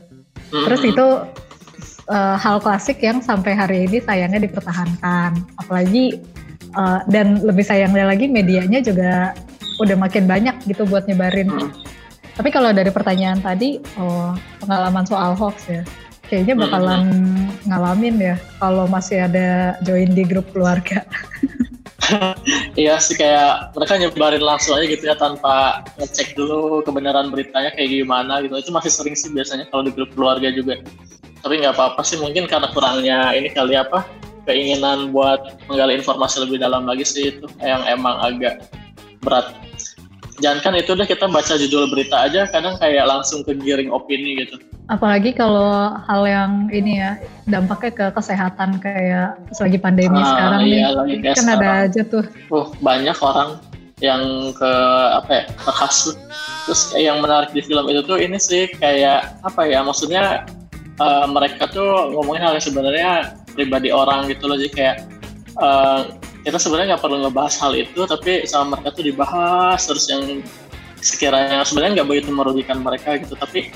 Terus 0.50 0.80
Mm-mm. 0.82 0.92
itu 0.96 1.06
eh, 2.10 2.36
hal 2.40 2.58
klasik 2.58 2.98
yang 2.98 3.22
sampai 3.22 3.54
hari 3.54 3.86
ini 3.86 4.02
sayangnya 4.02 4.42
dipertahankan. 4.42 5.38
Apalagi 5.62 6.18
eh, 6.74 7.00
dan 7.08 7.40
lebih 7.40 7.64
sayangnya 7.64 8.04
lagi 8.10 8.26
medianya 8.26 8.82
juga 8.82 9.32
udah 9.82 9.96
makin 9.98 10.26
banyak 10.26 10.54
gitu 10.66 10.86
buat 10.86 11.06
nyebarin. 11.10 11.50
Mm. 11.50 11.70
Tapi 12.34 12.50
kalau 12.50 12.74
dari 12.74 12.90
pertanyaan 12.90 13.38
tadi, 13.38 13.78
oh, 13.94 14.34
pengalaman 14.58 15.06
soal 15.06 15.38
hoax 15.38 15.70
ya, 15.70 15.82
kayaknya 16.26 16.58
bakalan 16.58 17.14
ngalamin 17.70 18.16
ya 18.18 18.36
kalau 18.58 18.90
masih 18.90 19.22
ada 19.30 19.78
join 19.86 20.10
di 20.10 20.26
grup 20.26 20.46
keluarga. 20.50 21.02
Iya 22.76 23.00
sih 23.00 23.16
kayak 23.16 23.72
mereka 23.72 23.96
nyebarin 23.96 24.44
langsung 24.44 24.76
aja 24.76 24.84
gitu 24.84 25.08
ya 25.08 25.16
tanpa 25.16 25.80
ngecek 25.96 26.36
dulu 26.36 26.84
kebenaran 26.84 27.32
beritanya 27.32 27.72
kayak 27.72 27.96
gimana 27.96 28.44
gitu. 28.44 28.60
Itu 28.60 28.70
masih 28.76 28.92
sering 28.92 29.16
sih 29.16 29.32
biasanya 29.32 29.72
kalau 29.72 29.88
di 29.88 29.92
grup 29.96 30.12
keluarga 30.12 30.52
juga. 30.52 30.84
Tapi 31.40 31.64
nggak 31.64 31.72
apa-apa 31.72 32.04
sih 32.04 32.20
mungkin 32.20 32.44
karena 32.44 32.68
kurangnya 32.76 33.32
ini 33.32 33.48
kali 33.48 33.72
apa 33.80 34.04
keinginan 34.44 35.10
buat 35.10 35.58
menggali 35.68 35.98
informasi 36.00 36.44
lebih 36.44 36.60
dalam 36.60 36.84
lagi 36.88 37.04
sih 37.04 37.32
itu 37.34 37.46
yang 37.60 37.82
emang 37.88 38.16
agak 38.20 38.68
berat. 39.24 39.52
Jangan 40.42 40.58
kan 40.66 40.72
itu 40.74 40.98
udah 40.98 41.06
kita 41.06 41.30
baca 41.30 41.54
judul 41.54 41.88
berita 41.94 42.26
aja 42.26 42.50
kadang 42.50 42.74
kayak 42.82 43.06
langsung 43.06 43.46
kegiring 43.46 43.88
opini 43.94 44.42
gitu. 44.42 44.58
Apalagi 44.90 45.32
kalau 45.32 45.94
hal 46.04 46.22
yang 46.28 46.52
ini 46.68 47.00
ya 47.00 47.16
dampaknya 47.48 47.92
ke 47.94 48.06
kesehatan 48.18 48.82
kayak 48.82 49.38
pas 49.48 49.58
lagi 49.64 49.78
pandemi 49.80 50.20
Ah, 50.20 50.28
sekarang 50.28 50.60
iya, 50.68 50.88
nih, 50.92 51.18
kan 51.22 51.32
ada 51.32 51.38
sekarang. 51.40 51.84
aja 51.88 52.00
tuh. 52.04 52.24
Uh, 52.52 52.66
banyak 52.84 53.16
orang 53.22 53.50
yang 54.02 54.52
ke 54.52 54.72
apa 55.16 55.30
ya 55.32 55.44
terhasut. 55.64 56.16
Terus 56.68 56.82
yang 56.98 57.22
menarik 57.22 57.54
di 57.54 57.62
film 57.64 57.86
itu 57.88 58.02
tuh 58.04 58.18
ini 58.20 58.36
sih 58.36 58.68
kayak 58.76 59.38
apa 59.46 59.62
ya 59.64 59.80
maksudnya 59.86 60.44
eh, 60.98 61.26
mereka 61.30 61.68
tuh 61.70 62.10
ngomongin 62.12 62.42
hal 62.42 62.52
yang 62.56 62.64
sebenarnya 62.64 63.10
pribadi 63.54 63.88
orang 63.94 64.26
gitu 64.28 64.50
loh. 64.50 64.58
Jadi 64.58 64.72
kayak 64.74 64.96
eh, 65.62 66.00
kita 66.44 66.58
sebenarnya 66.60 66.94
nggak 66.94 67.02
perlu 67.06 67.16
ngebahas 67.24 67.54
hal 67.62 67.72
itu 67.72 68.00
tapi 68.04 68.44
sama 68.44 68.76
mereka 68.76 68.88
tuh 68.98 69.04
dibahas. 69.06 69.80
Terus 69.86 70.04
yang 70.10 70.42
sekiranya 71.00 71.62
sebenarnya 71.62 72.02
nggak 72.02 72.08
begitu 72.10 72.30
merugikan 72.34 72.82
mereka 72.82 73.16
gitu. 73.16 73.38
Tapi 73.38 73.70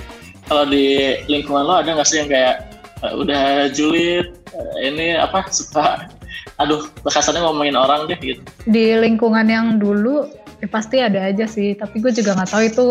kalau 0.51 0.65
di 0.67 1.17
lingkungan 1.31 1.65
lo 1.65 1.81
ada 1.81 1.95
nggak 1.95 2.09
sih 2.09 2.21
yang 2.25 2.29
kayak 2.29 2.69
eh, 3.07 3.15
udah 3.15 3.71
julid 3.73 4.27
eh, 4.53 4.77
ini 4.91 5.15
apa 5.17 5.47
suka 5.49 6.11
aduh 6.59 6.91
kasarnya 7.07 7.47
ngomongin 7.47 7.79
orang 7.79 8.11
deh 8.11 8.19
gitu. 8.19 8.43
Di 8.67 8.99
lingkungan 8.99 9.47
yang 9.47 9.79
dulu 9.79 10.27
ya 10.59 10.67
pasti 10.67 10.99
ada 10.99 11.31
aja 11.31 11.47
sih, 11.47 11.79
tapi 11.79 12.03
gue 12.03 12.11
juga 12.11 12.35
nggak 12.35 12.51
tahu 12.51 12.63
itu 12.67 12.87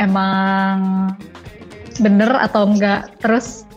emang 0.00 1.12
bener 2.00 2.32
atau 2.40 2.64
enggak. 2.64 3.12
Terus 3.20 3.68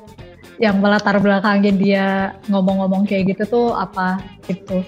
yang 0.63 0.79
melatar 0.79 1.19
belakangnya 1.19 1.73
dia 1.75 2.05
ngomong-ngomong 2.47 3.03
kayak 3.03 3.35
gitu 3.35 3.43
tuh 3.51 3.67
apa 3.75 4.23
gitu. 4.47 4.79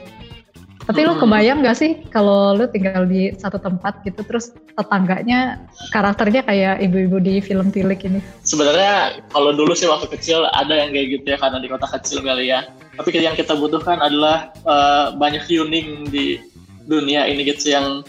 Tapi 0.85 1.01
lu 1.01 1.17
Hmm. 1.17 1.25
kebayang 1.25 1.65
gak 1.65 1.81
sih 1.81 1.91
kalau 2.13 2.53
lu 2.53 2.69
tinggal 2.69 3.09
di 3.09 3.33
satu 3.33 3.57
tempat 3.57 4.05
gitu 4.05 4.21
terus 4.21 4.53
tetangganya 4.77 5.65
karakternya 5.89 6.45
kayak 6.45 6.77
ibu-ibu 6.85 7.17
di 7.17 7.41
film 7.41 7.73
tilik 7.73 7.97
ini. 8.05 8.21
sebenarnya 8.45 9.17
kalau 9.33 9.49
dulu 9.49 9.73
sih 9.73 9.89
waktu 9.89 10.05
kecil 10.13 10.45
ada 10.53 10.85
yang 10.85 10.93
kayak 10.93 11.07
gitu 11.19 11.25
ya 11.33 11.37
karena 11.41 11.57
di 11.57 11.67
kota 11.73 11.89
kecil 11.89 12.21
kali 12.21 12.53
ya 12.53 12.69
tapi 13.01 13.09
yang 13.17 13.33
kita 13.33 13.57
butuhkan 13.57 13.97
adalah 13.97 14.53
eh, 14.61 15.05
banyak 15.17 15.49
tuning 15.49 16.05
di 16.13 16.37
dunia 16.85 17.25
ini 17.25 17.49
gitu 17.49 17.73
yang 17.73 18.05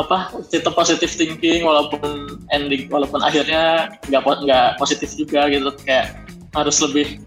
apa 0.00 0.30
sistem 0.48 0.72
positive 0.72 1.10
thinking 1.10 1.66
walaupun 1.66 2.40
ending 2.54 2.86
walaupun 2.88 3.20
akhirnya 3.20 3.92
nggak 4.08 4.22
nggak 4.22 4.68
positif 4.80 5.12
juga 5.18 5.50
gitu 5.50 5.74
kayak 5.82 6.27
harus 6.56 6.78
lebih 6.80 7.20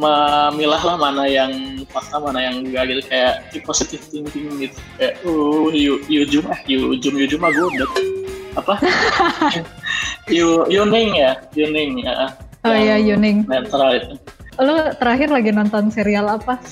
memilah 0.00 0.80
lah 0.80 0.96
mana 0.96 1.28
yang 1.28 1.52
fakta 1.92 2.16
mana 2.16 2.40
yang 2.40 2.64
enggak 2.64 2.88
gitu. 2.88 3.02
Kayak 3.12 3.44
positive 3.68 4.02
thinking 4.08 4.48
gitu. 4.60 4.78
Kayak 4.96 5.20
uh 5.24 5.68
you 5.72 6.00
you 6.08 6.22
jum 6.24 6.48
ah 6.48 6.58
you 6.64 6.96
jum 7.00 7.16
you 7.16 7.28
jum 7.28 7.44
ah 7.44 7.52
gue 7.52 7.66
udah 7.76 7.90
apa? 8.60 8.74
You 10.30 10.62
yuning 10.70 11.18
ya 11.18 11.34
yuning 11.58 12.06
ya 12.06 12.30
Oh 12.62 12.70
iya 12.70 12.94
Yang 12.94 13.18
Yuning. 13.18 13.36
netral 13.50 13.90
itu. 13.98 14.14
Lu 14.62 14.76
terakhir 15.02 15.34
lagi 15.34 15.50
nonton 15.50 15.90
serial 15.90 16.30
apa? 16.30 16.62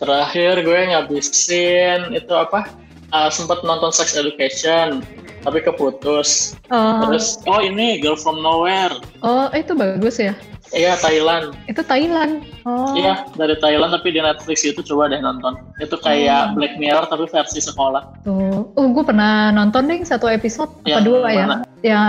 terakhir 0.00 0.64
gue 0.64 0.80
ngabisin 0.96 2.16
itu 2.16 2.32
apa? 2.32 2.64
Uh, 3.12 3.28
sempat 3.28 3.60
nonton 3.60 3.92
Sex 3.92 4.16
Education 4.16 5.04
tapi 5.40 5.60
keputus. 5.64 6.56
Oh, 6.68 7.04
terus 7.08 7.40
oh 7.48 7.60
ini 7.60 8.00
Girl 8.00 8.16
from 8.16 8.40
Nowhere. 8.44 8.96
Oh 9.24 9.48
itu 9.52 9.72
bagus 9.76 10.20
ya. 10.20 10.32
Iya 10.70 10.94
Thailand. 11.02 11.50
Itu 11.66 11.82
Thailand. 11.82 12.46
Oh. 12.62 12.94
Iya 12.94 13.26
dari 13.34 13.58
Thailand 13.58 13.90
tapi 13.90 14.14
di 14.14 14.22
Netflix 14.22 14.62
itu 14.62 14.78
coba 14.86 15.10
deh 15.10 15.18
nonton. 15.18 15.58
Itu 15.82 15.98
kayak 15.98 16.54
oh. 16.54 16.62
Black 16.62 16.78
Mirror 16.78 17.10
tapi 17.10 17.26
versi 17.26 17.58
sekolah. 17.58 18.22
Tuh, 18.22 18.70
oh 18.70 18.86
gue 18.94 19.02
pernah 19.02 19.50
nonton 19.50 19.90
deh 19.90 19.98
satu 20.06 20.30
episode 20.30 20.70
ya, 20.86 20.98
apa 20.98 21.00
dua 21.02 21.28
ya? 21.34 21.46
Yang 21.82 22.06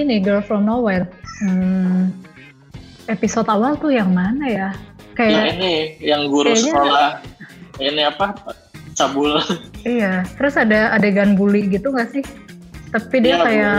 ini 0.00 0.14
Girl 0.24 0.40
from 0.40 0.64
Nowhere. 0.64 1.04
Hmm, 1.44 2.16
episode 3.12 3.48
awal 3.52 3.76
tuh 3.76 3.92
yang 3.92 4.08
mana 4.08 4.44
ya? 4.48 4.70
Kayak 5.12 5.32
yang 5.32 5.48
ini 5.60 5.74
yang 6.00 6.22
guru 6.32 6.56
kayaknya, 6.56 6.72
sekolah. 6.72 7.10
Ini 7.76 8.02
apa? 8.08 8.26
Cabul. 8.96 9.36
Iya. 9.84 10.24
Terus 10.40 10.54
ada 10.56 10.96
adegan 10.96 11.36
bully 11.36 11.68
gitu 11.68 11.92
gak 11.92 12.12
sih? 12.12 12.24
Tapi 12.92 13.24
dia 13.24 13.40
ya, 13.40 13.44
kayak 13.44 13.72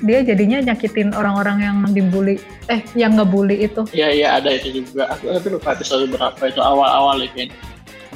dia 0.00 0.24
jadinya 0.24 0.72
nyakitin 0.72 1.12
orang-orang 1.12 1.64
yang 1.64 1.76
dibully. 1.92 2.40
Eh 2.68 2.80
yang 2.96 3.16
ngebully 3.16 3.64
itu. 3.68 3.84
Iya 3.92 4.08
iya 4.12 4.28
ada 4.40 4.50
itu 4.52 4.84
juga. 4.84 5.12
Aku 5.12 5.28
tapi 5.32 5.48
lupa 5.52 5.76
episode 5.76 6.08
berapa 6.08 6.42
itu 6.48 6.60
awal-awal 6.60 7.20
ya 7.24 7.48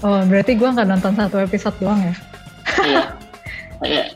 oh 0.04 0.20
berarti 0.28 0.52
gua 0.54 0.76
nggak 0.76 0.88
nonton 0.92 1.12
satu 1.16 1.36
episode 1.40 1.76
doang 1.80 2.00
ya? 2.04 2.14
Iya 2.84 3.02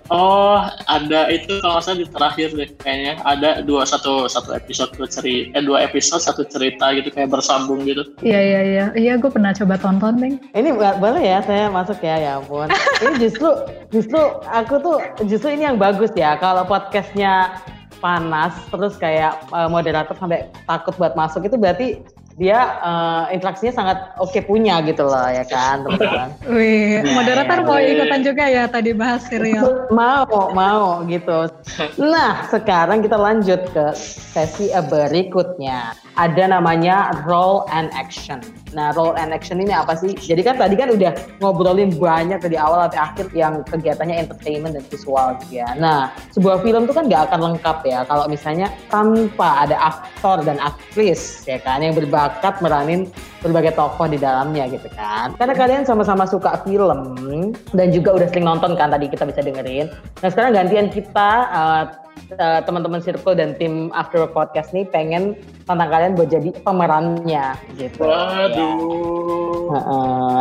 Oh, 0.08 0.64
ada 0.88 1.28
itu 1.28 1.60
kalau 1.60 1.80
saya 1.84 2.00
di 2.00 2.06
terakhir 2.08 2.56
deh 2.56 2.70
kayaknya 2.80 3.20
ada 3.24 3.60
dua 3.60 3.84
satu 3.84 4.26
satu 4.26 4.56
episode 4.56 4.92
dua 4.96 5.08
cerita 5.08 5.52
eh 5.58 5.62
dua 5.64 5.84
episode 5.84 6.22
satu 6.24 6.42
cerita 6.48 6.92
gitu 6.96 7.08
kayak 7.12 7.28
bersambung 7.32 7.84
gitu. 7.84 8.02
Iya 8.24 8.40
iya 8.40 8.60
iya 8.64 8.84
iya 8.96 9.12
gue 9.20 9.30
pernah 9.30 9.52
coba 9.52 9.76
tonton 9.76 10.20
deh. 10.20 10.34
Ini 10.56 10.70
boleh 10.76 11.22
ya 11.22 11.38
saya 11.44 11.68
masuk 11.68 12.00
ya 12.00 12.16
ya 12.18 12.30
ampun. 12.40 12.68
ini 13.04 13.14
justru 13.28 13.48
justru 13.92 14.20
aku 14.48 14.74
tuh 14.80 14.96
justru 15.28 15.52
ini 15.52 15.68
yang 15.68 15.76
bagus 15.76 16.10
ya 16.16 16.36
kalau 16.40 16.64
podcastnya 16.64 17.60
panas 17.98 18.54
terus 18.70 18.94
kayak 18.96 19.34
uh, 19.50 19.66
moderator 19.66 20.14
sampai 20.14 20.46
takut 20.70 20.94
buat 20.96 21.18
masuk 21.18 21.46
itu 21.50 21.58
berarti 21.58 21.98
dia 22.38 22.78
uh, 22.78 23.26
interaksinya 23.34 23.74
sangat 23.74 23.98
oke 24.22 24.30
okay 24.30 24.46
punya 24.46 24.78
gitu 24.86 25.02
loh 25.02 25.26
ya 25.26 25.42
kan 25.42 25.82
teman-teman. 25.82 26.30
Wih, 26.54 27.02
nah, 27.02 27.12
moderator 27.18 27.58
mau 27.66 27.82
ikutan 27.82 28.22
juga 28.22 28.44
ya 28.46 28.64
tadi 28.70 28.94
bahas 28.94 29.26
serial. 29.26 29.84
mau, 29.98 30.54
mau 30.54 31.02
gitu. 31.10 31.50
Nah, 31.98 32.46
sekarang 32.46 33.02
kita 33.02 33.18
lanjut 33.18 33.58
ke 33.74 33.86
sesi 33.98 34.70
berikutnya. 34.70 35.98
Ada 36.14 36.54
namanya 36.54 37.10
role 37.26 37.66
and 37.74 37.90
action. 37.98 38.38
Nah, 38.76 38.94
role 38.94 39.16
and 39.16 39.34
action 39.34 39.58
ini 39.58 39.74
apa 39.74 39.96
sih? 39.96 40.14
Jadi 40.14 40.44
kan 40.46 40.60
tadi 40.60 40.76
kan 40.76 40.92
udah 40.92 41.16
ngobrolin 41.40 41.90
banyak 41.96 42.38
dari 42.38 42.60
awal 42.60 42.86
sampai 42.86 43.00
akhir 43.00 43.26
yang 43.32 43.64
kegiatannya 43.66 44.28
entertainment 44.28 44.76
dan 44.76 44.84
visual 44.86 45.34
gitu 45.42 45.64
ya. 45.64 45.68
Nah, 45.80 46.12
sebuah 46.36 46.60
film 46.60 46.84
tuh 46.84 46.94
kan 46.94 47.08
nggak 47.08 47.32
akan 47.32 47.40
lengkap 47.52 47.78
ya 47.88 48.04
kalau 48.04 48.28
misalnya 48.28 48.68
tanpa 48.92 49.64
ada 49.64 49.76
aktor 49.80 50.44
dan 50.44 50.60
aktris 50.60 51.42
ya 51.48 51.56
kan 51.58 51.80
yang 51.80 51.96
berbahasa 51.96 52.18
bakat 52.28 52.58
meranin 52.58 53.00
berbagai 53.38 53.78
tokoh 53.78 54.10
di 54.10 54.18
dalamnya 54.18 54.66
gitu 54.66 54.90
kan. 54.98 55.32
Karena 55.38 55.54
kalian 55.54 55.82
sama-sama 55.86 56.26
suka 56.26 56.58
film 56.66 57.00
dan 57.70 57.94
juga 57.94 58.18
udah 58.18 58.26
sering 58.26 58.44
nonton 58.44 58.74
kan 58.74 58.90
tadi 58.90 59.06
kita 59.06 59.22
bisa 59.24 59.40
dengerin. 59.40 59.86
Nah 60.20 60.28
sekarang 60.28 60.58
gantian 60.58 60.90
kita 60.90 61.30
uh, 61.54 61.84
uh, 62.38 62.60
teman-teman 62.64 63.00
circle 63.00 63.34
dan 63.34 63.54
tim 63.56 63.88
After 63.94 64.22
Work 64.22 64.34
Podcast 64.34 64.74
nih 64.74 64.86
pengen 64.88 65.38
tentang 65.64 65.88
kalian 65.88 66.16
buat 66.16 66.28
jadi 66.32 66.50
pemerannya 66.62 67.56
gitu. 67.76 68.04
Waduh. 68.04 69.68
Ya. 69.68 69.82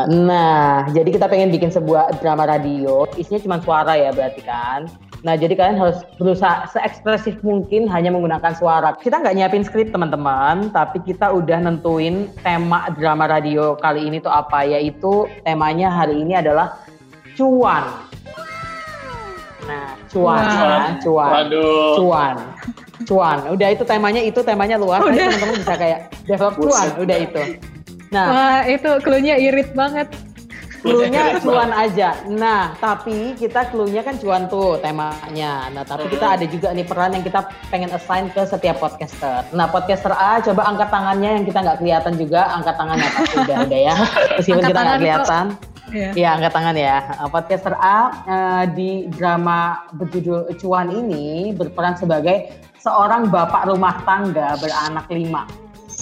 Nah, 0.08 0.88
jadi 0.96 1.10
kita 1.20 1.28
pengen 1.28 1.52
bikin 1.52 1.72
sebuah 1.72 2.24
drama 2.24 2.48
radio, 2.48 3.04
isinya 3.20 3.44
cuma 3.44 3.58
suara 3.60 3.94
ya 4.00 4.16
berarti 4.16 4.42
kan. 4.46 4.88
Nah, 5.26 5.34
jadi 5.34 5.58
kalian 5.58 5.82
harus 5.82 6.06
berusaha 6.22 6.70
seekspresif 6.70 7.42
mungkin 7.42 7.90
hanya 7.90 8.14
menggunakan 8.14 8.54
suara. 8.54 8.94
Kita 8.96 9.20
nggak 9.20 9.36
nyiapin 9.36 9.66
skrip 9.66 9.90
teman-teman, 9.90 10.70
tapi 10.72 11.02
kita 11.04 11.34
udah 11.34 11.58
nentuin 11.58 12.30
tema 12.46 12.88
drama 12.96 13.28
radio 13.28 13.76
kali 13.76 14.06
ini 14.08 14.22
tuh 14.22 14.32
apa, 14.32 14.64
yaitu 14.64 15.26
temanya 15.42 15.90
hari 15.90 16.22
ini 16.22 16.38
adalah 16.38 16.80
cuan. 17.36 18.07
Nah, 19.68 20.00
cuan, 20.08 20.44
ya, 20.48 20.80
cuan, 21.04 21.32
Waduh. 21.44 21.94
cuan, 22.00 22.36
cuan. 23.04 23.38
Udah 23.52 23.70
itu 23.76 23.84
temanya 23.84 24.22
itu 24.24 24.40
temanya 24.40 24.80
luas. 24.80 25.04
Teman-teman 25.04 25.60
bisa 25.60 25.76
kayak 25.76 26.00
develop 26.24 26.56
cuan, 26.56 26.88
udah 27.04 27.18
itu. 27.20 27.42
Nah, 28.08 28.28
Wah, 28.32 28.60
itu 28.64 28.92
clue 29.04 29.20
irit 29.20 29.76
banget. 29.76 30.08
Cluenya 30.78 31.42
cuan 31.42 31.74
aja. 31.74 32.14
Nah, 32.30 32.78
tapi 32.78 33.34
kita 33.34 33.74
cluenya 33.74 34.06
kan 34.06 34.16
cuan 34.22 34.46
tuh 34.46 34.78
temanya. 34.78 35.68
Nah, 35.74 35.84
tapi 35.84 36.06
kita 36.08 36.38
ada 36.38 36.46
juga 36.46 36.70
nih 36.72 36.86
peran 36.86 37.18
yang 37.18 37.26
kita 37.26 37.50
pengen 37.74 37.90
assign 37.92 38.30
ke 38.30 38.46
setiap 38.46 38.78
podcaster. 38.78 39.42
Nah, 39.58 39.66
podcaster 39.68 40.14
A 40.14 40.38
coba 40.40 40.70
angkat 40.70 40.90
tangannya 40.94 41.42
yang 41.42 41.46
kita 41.50 41.60
nggak 41.66 41.78
kelihatan 41.82 42.14
juga, 42.16 42.42
angkat 42.54 42.76
tangannya 42.78 43.08
pasti 43.10 43.36
udah 43.42 43.58
udah 43.66 43.80
ya. 43.82 43.96
Meskipun 44.38 44.64
kita 44.64 44.80
nggak 44.80 45.00
kelihatan. 45.02 45.46
Iya, 45.88 46.10
ya, 46.16 46.30
angkat 46.36 46.52
tangan 46.52 46.76
ya. 46.76 46.98
Podcaster 47.32 47.76
A 47.80 48.00
uh, 48.28 48.64
di 48.76 49.08
drama 49.16 49.88
berjudul 49.96 50.52
Cuan 50.60 50.92
ini 50.92 51.56
berperan 51.56 51.96
sebagai 51.96 52.52
seorang 52.82 53.32
bapak 53.32 53.72
rumah 53.72 54.04
tangga 54.04 54.60
beranak 54.60 55.08
lima. 55.08 55.48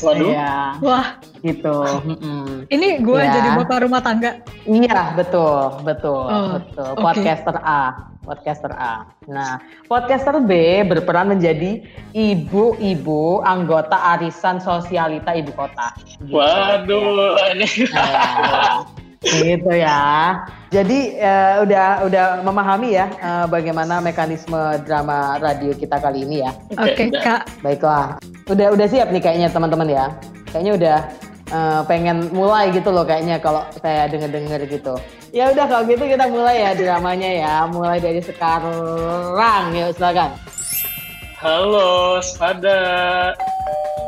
Waduh. 0.03 0.27
Iya. 0.27 0.55
Wah. 0.83 1.07
Gitu. 1.39 1.77
Ini 2.75 3.05
gue 3.05 3.21
ya. 3.21 3.31
jadi 3.37 3.49
bapak 3.55 3.85
rumah 3.85 4.01
tangga. 4.01 4.41
Iya, 4.65 5.13
betul, 5.13 5.77
betul, 5.85 6.25
oh, 6.25 6.57
betul. 6.57 6.89
Podcaster 6.97 7.55
okay. 7.55 7.69
A, 7.69 7.83
podcaster 8.25 8.73
A. 8.73 9.05
Nah, 9.29 9.61
podcaster 9.85 10.41
B 10.41 10.81
berperan 10.89 11.29
menjadi 11.37 11.85
ibu-ibu 12.17 13.45
anggota 13.45 14.17
arisan 14.17 14.57
sosialita 14.57 15.37
ibu 15.37 15.53
kota. 15.53 15.93
Gitu. 16.17 16.33
Waduh, 16.33 17.37
ini. 17.53 17.69
Nah, 17.93 18.89
gitu 19.25 19.71
ya. 19.73 20.37
Jadi 20.69 21.17
uh, 21.17 21.65
udah 21.65 21.87
udah 22.05 22.25
memahami 22.45 22.99
ya 22.99 23.09
uh, 23.23 23.45
bagaimana 23.49 23.97
mekanisme 24.03 24.57
drama 24.85 25.41
radio 25.41 25.73
kita 25.73 25.97
kali 25.97 26.27
ini 26.27 26.45
ya. 26.45 26.51
Oke, 26.77 26.93
okay, 26.93 27.07
Kak. 27.09 27.49
Baiklah. 27.65 28.21
Udah 28.45 28.75
udah 28.75 28.87
siap 28.87 29.09
nih 29.09 29.21
kayaknya 29.23 29.49
teman-teman 29.49 29.89
ya. 29.89 30.05
Kayaknya 30.53 30.73
udah 30.77 30.97
uh, 31.51 31.81
pengen 31.89 32.29
mulai 32.31 32.69
gitu 32.69 32.93
loh 32.93 33.07
kayaknya 33.07 33.41
kalau 33.41 33.65
saya 33.81 34.05
denger-denger 34.11 34.69
gitu. 34.69 34.95
Ya 35.35 35.51
udah 35.51 35.65
kalau 35.67 35.83
gitu 35.89 36.05
kita 36.05 36.29
mulai 36.29 36.61
ya 36.63 36.71
dramanya 36.77 37.31
ya. 37.31 37.55
Mulai 37.67 37.97
dari 37.99 38.21
sekarang 38.21 39.73
ya 39.73 39.89
silakan. 39.91 40.31
Halo, 41.35 42.23
Spada. 42.23 42.79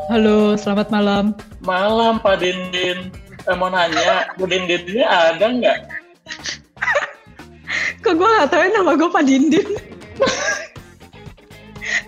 Halo, 0.07 0.55
selamat 0.55 0.87
malam. 0.89 1.35
Malam, 1.59 2.17
Pak 2.23 2.39
Dindin. 2.39 3.11
Saya 3.47 3.63
mau 3.63 3.71
nanya, 3.71 4.27
Bu 4.35 4.43
Dindin 4.43 4.83
ini 4.91 5.07
ada 5.07 5.47
nggak? 5.47 5.87
Kok 8.03 8.13
gue 8.19 8.27
gak 8.27 8.51
tau 8.51 8.59
nama 8.59 8.91
gue 8.99 9.07
Pak 9.07 9.23
Dindin? 9.23 9.67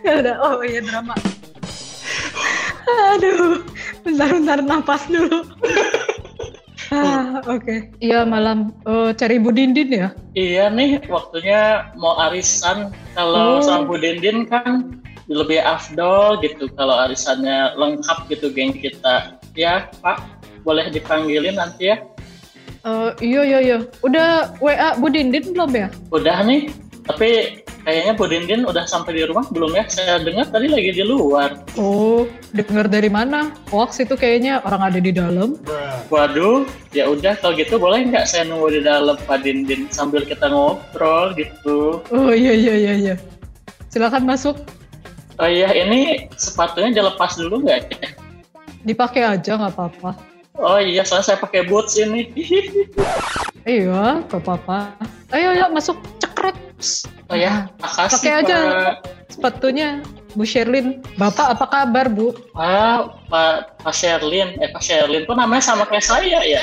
Gak 0.03 0.15
ada, 0.19 0.35
oh 0.43 0.59
iya 0.59 0.83
drama. 0.83 1.15
Aduh, 3.15 3.63
bentar-bentar 4.03 4.59
napas 4.67 5.07
dulu. 5.07 5.47
ah, 6.91 7.39
oke. 7.47 7.63
Okay. 7.63 7.79
Iya 8.03 8.27
malam 8.27 8.75
oh, 8.83 9.15
cari 9.15 9.39
Bu 9.39 9.55
Dindin 9.55 9.95
ya? 9.95 10.11
Iya 10.35 10.67
nih, 10.67 11.07
waktunya 11.07 11.87
mau 11.95 12.19
arisan. 12.19 12.91
Kalau 13.15 13.63
oh. 13.63 13.63
sama 13.63 13.87
Bu 13.87 13.95
Dindin 13.95 14.43
kan 14.43 14.99
lebih 15.31 15.63
afdol 15.63 16.43
gitu 16.43 16.67
kalau 16.75 16.99
arisannya 16.99 17.79
lengkap 17.79 18.27
gitu 18.27 18.51
geng 18.51 18.75
kita. 18.75 19.39
Ya 19.55 19.87
Pak, 20.03 20.38
boleh 20.63 20.91
dipanggilin 20.91 21.55
nanti 21.57 21.91
ya. 21.93 21.97
Uh, 22.87 23.11
iya 23.19 23.43
iya 23.43 23.59
iya. 23.59 23.77
Udah 24.03 24.55
WA 24.63 24.95
Bu 24.95 25.11
Dindin 25.11 25.51
belum 25.51 25.71
ya? 25.75 25.87
Udah 26.15 26.43
nih. 26.47 26.71
Tapi 27.09 27.59
kayaknya 27.83 28.13
Bu 28.15 28.25
Dindin 28.29 28.61
udah 28.63 28.87
sampai 28.87 29.19
di 29.19 29.23
rumah 29.27 29.43
belum 29.51 29.75
ya? 29.75 29.83
Saya 29.91 30.23
dengar 30.23 30.47
tadi 30.47 30.71
lagi 30.71 30.95
di 30.95 31.03
luar. 31.03 31.59
Oh, 31.75 32.23
dengar 32.55 32.87
dari 32.87 33.11
mana? 33.11 33.51
Hoax 33.73 33.99
itu 33.99 34.15
kayaknya 34.15 34.63
orang 34.63 34.93
ada 34.93 34.99
di 35.01 35.11
dalam. 35.11 35.59
Waduh, 36.07 36.63
ya 36.95 37.09
udah 37.11 37.35
kalau 37.43 37.57
gitu 37.59 37.75
boleh 37.75 38.07
nggak 38.07 38.29
saya 38.29 38.47
nunggu 38.47 38.79
di 38.79 38.81
dalam 38.85 39.17
Pak 39.27 39.43
Dindin 39.43 39.91
sambil 39.91 40.23
kita 40.23 40.47
ngobrol 40.47 41.35
gitu. 41.35 41.99
Oh 42.13 42.31
iya 42.31 42.55
iya 42.55 42.75
iya 42.77 42.93
iya. 42.95 43.15
Silakan 43.89 44.23
masuk. 44.23 44.55
Oh 45.39 45.47
iya, 45.47 45.71
ini 45.71 46.27
sepatunya 46.35 46.91
dilepas 46.91 47.39
dulu 47.39 47.63
nggak? 47.63 47.95
Dipakai 48.83 49.23
aja 49.23 49.55
nggak 49.55 49.71
apa-apa. 49.71 50.28
Oh 50.59 50.75
iya, 50.75 51.07
soalnya 51.07 51.33
saya 51.33 51.39
pakai 51.39 51.63
boots 51.71 51.95
ini. 51.95 52.27
iya, 53.63 54.19
gak 54.27 54.43
apa-apa. 54.43 54.91
Ayo, 55.31 55.55
ayo 55.55 55.65
masuk 55.71 55.95
cekrek. 56.19 56.57
Oh 57.31 57.37
ya, 57.37 57.71
makasih 57.79 58.19
Pakai 58.19 58.33
aja 58.43 58.57
sepatunya. 59.31 60.03
Bu 60.37 60.45
Sherlyn, 60.45 61.01
Bapak 61.17 61.57
apa 61.57 61.65
kabar 61.65 62.05
Bu? 62.05 62.37
Ah, 62.53 63.09
Pak, 63.33 63.81
Pak 63.81 63.93
Sherlyn, 63.97 64.61
eh 64.61 64.69
Pak 64.69 64.85
Sherlyn 64.85 65.25
tuh 65.25 65.33
namanya 65.33 65.73
sama 65.73 65.89
kayak 65.89 66.05
saya 66.05 66.45
ya? 66.45 66.61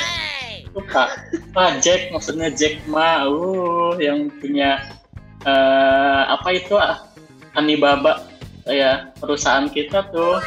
Lupa. 0.70 1.11
Pak 1.50 1.82
Jack, 1.82 2.14
maksudnya 2.14 2.54
Jack 2.54 2.78
Ma, 2.87 3.26
uh, 3.26 3.98
yang 3.98 4.30
punya 4.38 4.87
uh, 5.42 6.30
apa 6.30 6.48
itu 6.54 6.78
ah, 6.78 7.02
Anibaba, 7.59 8.22
ya 8.70 9.11
perusahaan 9.18 9.66
kita 9.66 10.06
tuh. 10.14 10.38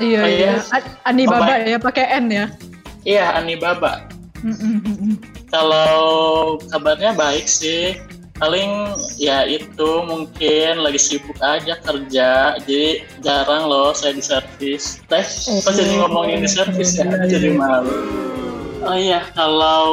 Iya, 0.00 0.22
oh, 0.24 0.28
iya. 0.28 0.54
Ani 1.04 1.28
Baba 1.28 1.60
ya, 1.60 1.76
pakai 1.76 2.08
N 2.18 2.26
ya. 2.32 2.46
Iya, 3.04 3.36
Ani 3.36 3.54
Baba. 3.60 4.08
Kalau 5.52 6.56
kabarnya 6.72 7.12
baik 7.12 7.44
sih. 7.44 8.00
Paling 8.40 8.96
ya 9.20 9.44
itu 9.44 10.00
mungkin 10.08 10.80
lagi 10.80 10.96
sibuk 10.96 11.36
aja 11.44 11.76
kerja, 11.84 12.56
jadi 12.64 13.04
jarang 13.20 13.68
loh 13.68 13.92
saya 13.92 14.16
di 14.16 14.24
servis. 14.24 14.96
Teh, 15.12 15.20
oh, 15.52 15.60
kok 15.60 15.76
jadi 15.76 16.00
ngomongin 16.00 16.40
di 16.40 16.48
servis 16.48 16.96
ya? 16.96 17.04
Iya, 17.04 17.36
jadi 17.36 17.52
iya. 17.52 17.60
malu. 17.60 17.92
Oh 18.80 18.96
iya, 18.96 19.20
kalau 19.36 19.84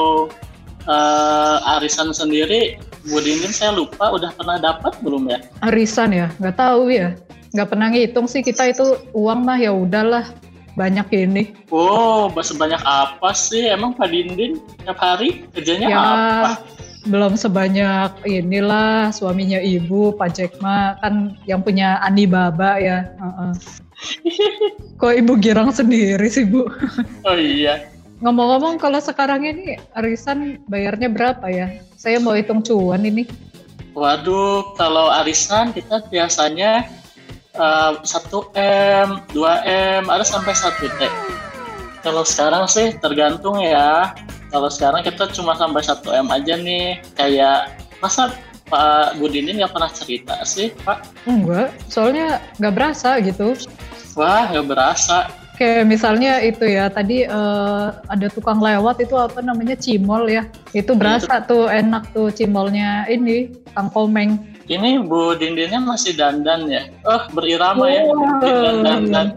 uh, 0.87 1.75
arisan 1.75 2.15
sendiri, 2.15 2.79
Bu 3.11 3.19
Dindin 3.19 3.51
saya 3.51 3.75
lupa 3.75 4.15
udah 4.15 4.31
pernah 4.31 4.55
dapat 4.63 4.95
belum 5.03 5.27
ya? 5.27 5.43
Arisan 5.67 6.15
ya, 6.15 6.31
nggak 6.39 6.55
tahu 6.55 6.87
ya. 6.87 7.19
Nggak 7.55 7.69
pernah 7.71 7.87
ngitung 7.91 8.27
sih 8.27 8.43
kita 8.43 8.67
itu 8.71 8.99
uang 9.15 9.43
mah 9.47 9.59
ya 9.59 9.71
udahlah 9.71 10.31
banyak 10.77 11.07
ini. 11.17 11.43
Oh, 11.73 12.29
sebanyak 12.29 12.79
apa 12.85 13.33
sih? 13.33 13.65
Emang 13.65 13.97
Pak 13.97 14.13
Dindin 14.13 14.61
tiap 14.85 15.01
hari 15.01 15.49
kerjanya 15.49 15.87
ya, 15.89 15.97
apa? 15.97 16.51
Belum 17.09 17.33
sebanyak 17.33 18.13
inilah 18.29 19.09
suaminya 19.09 19.57
ibu, 19.57 20.13
Pak 20.13 20.37
Jekma 20.37 21.01
kan 21.01 21.33
yang 21.49 21.65
punya 21.65 21.97
Ani 22.05 22.29
Baba 22.29 22.77
ya. 22.77 23.09
Uh 23.17 23.25
-uh. 23.25 23.51
Kok 25.01 25.13
ibu 25.17 25.33
girang 25.41 25.73
sendiri 25.73 26.29
sih 26.29 26.45
bu? 26.45 26.69
Oh 27.25 27.37
iya. 27.37 27.89
Ngomong-ngomong 28.21 28.81
kalau 28.81 28.97
sekarang 28.97 29.45
ini 29.45 29.77
arisan 29.97 30.61
bayarnya 30.69 31.09
berapa 31.09 31.45
ya? 31.49 31.81
Saya 31.97 32.17
mau 32.21 32.33
hitung 32.37 32.61
cuan 32.65 33.05
ini. 33.05 33.25
Waduh, 33.97 34.77
kalau 34.77 35.09
arisan 35.09 35.73
kita 35.73 36.05
biasanya 36.09 36.85
Satu 38.05 38.53
m 38.57 39.25
2 39.33 40.01
m 40.01 40.03
ada 40.07 40.21
sampai 40.21 40.53
satu 40.53 40.85
t. 40.85 41.01
Kalau 42.05 42.21
sekarang 42.21 42.69
sih 42.69 42.93
tergantung 43.01 43.57
ya. 43.59 44.13
Kalau 44.47 44.71
sekarang 44.71 45.03
kita 45.03 45.27
cuma 45.35 45.57
sampai 45.57 45.81
satu 45.81 46.13
m 46.13 46.29
aja 46.29 46.55
nih. 46.55 47.01
Kayak 47.17 47.73
masa 47.97 48.31
Pak 48.67 49.17
Budini 49.17 49.57
nggak 49.57 49.73
pernah 49.73 49.91
cerita 49.91 50.35
sih 50.43 50.75
Pak? 50.83 51.25
Enggak 51.25 51.73
soalnya 51.89 52.43
nggak 52.61 52.73
berasa 52.75 53.17
gitu. 53.23 53.55
Wah 54.13 54.47
nggak 54.51 54.67
berasa 54.67 55.31
Kayak 55.57 55.89
misalnya 55.89 56.37
itu 56.45 56.69
ya 56.69 56.85
tadi 56.85 57.25
uh, 57.25 57.89
ada 58.13 58.29
tukang 58.29 58.61
lewat 58.61 59.01
itu 59.01 59.17
apa 59.17 59.41
namanya 59.41 59.73
cimol 59.73 60.29
ya 60.29 60.45
itu 60.77 60.93
berasa 60.93 61.41
itu. 61.41 61.49
tuh 61.49 61.65
enak 61.65 62.13
tuh 62.13 62.29
cimolnya 62.29 63.09
ini 63.09 63.49
kang 63.73 63.89
komeng 63.89 64.37
ini 64.67 64.99
Bu 64.99 65.31
Dindinnya 65.39 65.79
masih 65.79 66.19
dandan 66.19 66.67
ya? 66.67 66.91
Oh, 67.07 67.23
berirama 67.31 67.87
ya. 67.87 68.03
oh, 68.03 68.19
ya. 68.43 68.83
Dandan. 68.83 69.27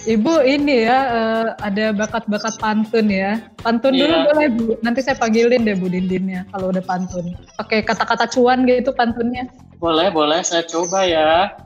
Ibu 0.00 0.40
ini 0.48 0.88
ya 0.88 0.98
uh, 1.12 1.46
ada 1.60 1.92
bakat-bakat 1.96 2.56
pantun 2.60 3.08
ya. 3.08 3.40
Pantun 3.64 3.96
yeah. 3.96 4.00
dulu 4.04 4.16
iya. 4.16 4.24
boleh 4.28 4.46
Bu. 4.52 4.64
Nanti 4.84 5.00
saya 5.00 5.16
panggilin 5.16 5.64
deh 5.64 5.76
Bu 5.76 5.88
Dindinnya 5.88 6.44
kalau 6.52 6.72
udah 6.72 6.84
pantun. 6.84 7.32
Pakai 7.56 7.84
kata-kata 7.84 8.28
cuan 8.28 8.68
gitu 8.68 8.92
pantunnya. 8.92 9.48
Boleh, 9.80 10.12
boleh. 10.12 10.44
Saya 10.44 10.64
coba 10.68 11.08
ya. 11.08 11.56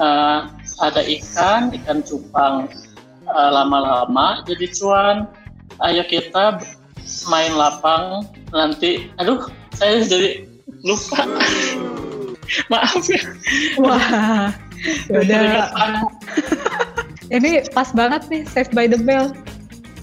Uh, 0.00 0.48
ada 0.78 1.02
ikan, 1.04 1.74
ikan 1.74 2.00
cupang 2.06 2.70
uh, 3.32 3.50
lama-lama 3.52 4.42
jadi 4.48 4.66
cuan. 4.72 5.16
Ayo 5.84 6.02
kita 6.08 6.58
main 7.30 7.52
lapang 7.54 8.26
nanti. 8.50 9.12
Aduh, 9.20 9.46
saya 9.76 10.02
jadi 10.04 10.44
lupa. 10.82 11.22
Maaf 12.72 13.04
ya. 13.06 13.20
Wah, 13.76 14.50
udah. 15.12 15.68
Ini 17.28 17.68
pas 17.76 17.92
banget 17.92 18.24
nih, 18.32 18.42
Save 18.48 18.72
by 18.72 18.88
the 18.88 18.96
Bell. 18.96 19.36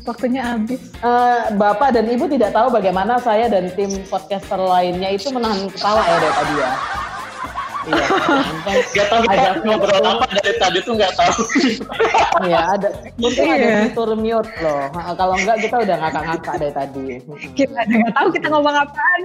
Waktunya 0.06 0.46
habis. 0.46 0.94
Uh, 1.02 1.50
Bapak 1.58 1.98
dan 1.98 2.06
Ibu 2.06 2.30
tidak 2.30 2.54
tahu 2.54 2.70
bagaimana 2.70 3.18
saya 3.18 3.50
dan 3.50 3.74
tim 3.74 3.90
podcaster 4.06 4.62
lainnya 4.62 5.10
itu 5.10 5.34
menahan 5.34 5.66
kepala 5.74 6.06
ya 6.06 6.18
dari 6.22 6.36
tadi 6.38 6.56
ya. 6.62 6.72
Iya. 7.86 8.06
Gak 8.98 9.08
tahu 9.14 9.22
kita 9.30 9.36
ada, 9.38 9.50
ngobrol 9.62 10.06
apa 10.06 10.26
dari 10.42 10.54
tadi 10.58 10.78
tuh 10.82 10.94
nggak 10.98 11.14
tahu. 11.14 11.42
Iya 12.50 12.60
ada. 12.78 12.90
Mungkin 13.22 13.44
iya. 13.46 13.56
ada 13.56 13.68
fitur 13.86 14.10
mute 14.18 14.52
loh. 14.60 14.84
Kalau 14.94 15.36
enggak 15.38 15.58
kita 15.62 15.76
udah 15.86 15.96
ngakak-ngakak 16.02 16.56
dari 16.58 16.74
tadi. 16.74 17.06
Kita 17.54 17.80
nggak 17.86 18.14
tahu 18.18 18.28
kita 18.34 18.48
ngomong 18.50 18.76
apaan. 18.76 19.22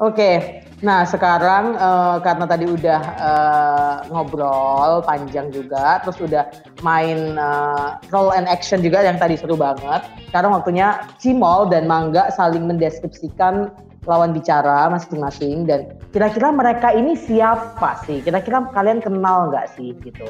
Oke, 0.00 0.64
nah 0.82 1.06
sekarang 1.06 1.78
uh, 1.78 2.18
karena 2.24 2.48
tadi 2.48 2.64
udah 2.66 3.00
uh, 3.22 3.96
ngobrol 4.10 5.04
panjang 5.04 5.52
juga, 5.52 6.02
terus 6.02 6.18
udah 6.18 6.48
main 6.82 7.38
uh, 7.38 8.00
role 8.10 8.34
and 8.34 8.50
action 8.50 8.82
juga 8.82 9.04
yang 9.04 9.20
tadi 9.20 9.38
seru 9.38 9.54
banget. 9.54 10.02
Sekarang 10.32 10.56
waktunya 10.56 11.06
Cimol 11.22 11.70
dan 11.70 11.86
Mangga 11.86 12.32
saling 12.34 12.66
mendeskripsikan 12.66 13.70
lawan 14.02 14.34
bicara 14.34 14.90
masing-masing 14.90 15.62
dan 15.66 15.94
kira-kira 16.10 16.50
mereka 16.50 16.90
ini 16.90 17.14
siapa 17.14 18.02
sih? 18.02 18.18
Kira-kira 18.22 18.66
kalian 18.74 18.98
kenal 18.98 19.50
nggak 19.54 19.70
sih 19.78 19.94
gitu? 20.02 20.26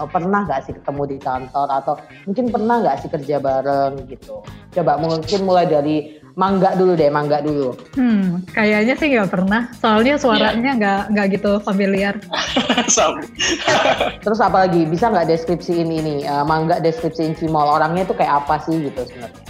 Oh, 0.00 0.08
pernah 0.08 0.48
nggak 0.48 0.64
sih 0.64 0.72
ketemu 0.72 1.02
di 1.04 1.16
kantor 1.20 1.68
atau 1.68 1.94
mungkin 2.24 2.48
pernah 2.48 2.80
nggak 2.80 2.96
sih 3.04 3.10
kerja 3.12 3.36
bareng 3.38 4.08
gitu? 4.08 4.40
Coba 4.72 4.96
mungkin 4.96 5.40
mulai 5.44 5.68
dari 5.68 6.22
Mangga 6.32 6.72
dulu 6.80 6.96
deh, 6.96 7.12
Mangga 7.12 7.44
dulu. 7.44 7.76
Hmm, 7.92 8.40
kayaknya 8.56 8.96
sih 8.96 9.12
nggak 9.12 9.28
pernah. 9.28 9.68
Soalnya 9.76 10.16
suaranya 10.16 10.72
iya. 10.72 10.80
nggak 10.80 11.00
yeah. 11.04 11.12
nggak 11.12 11.26
gitu 11.36 11.52
familiar. 11.60 12.16
Terus 14.24 14.40
apa 14.40 14.64
lagi? 14.64 14.88
Bisa 14.88 15.12
nggak 15.12 15.28
deskripsiin 15.28 15.92
ini? 15.92 16.24
Uh, 16.24 16.40
Mangga 16.40 16.80
deskripsiin 16.80 17.36
Cimol 17.36 17.68
orangnya 17.68 18.08
tuh 18.08 18.16
kayak 18.16 18.48
apa 18.48 18.64
sih 18.64 18.80
gitu 18.80 19.04
sebenarnya? 19.04 19.41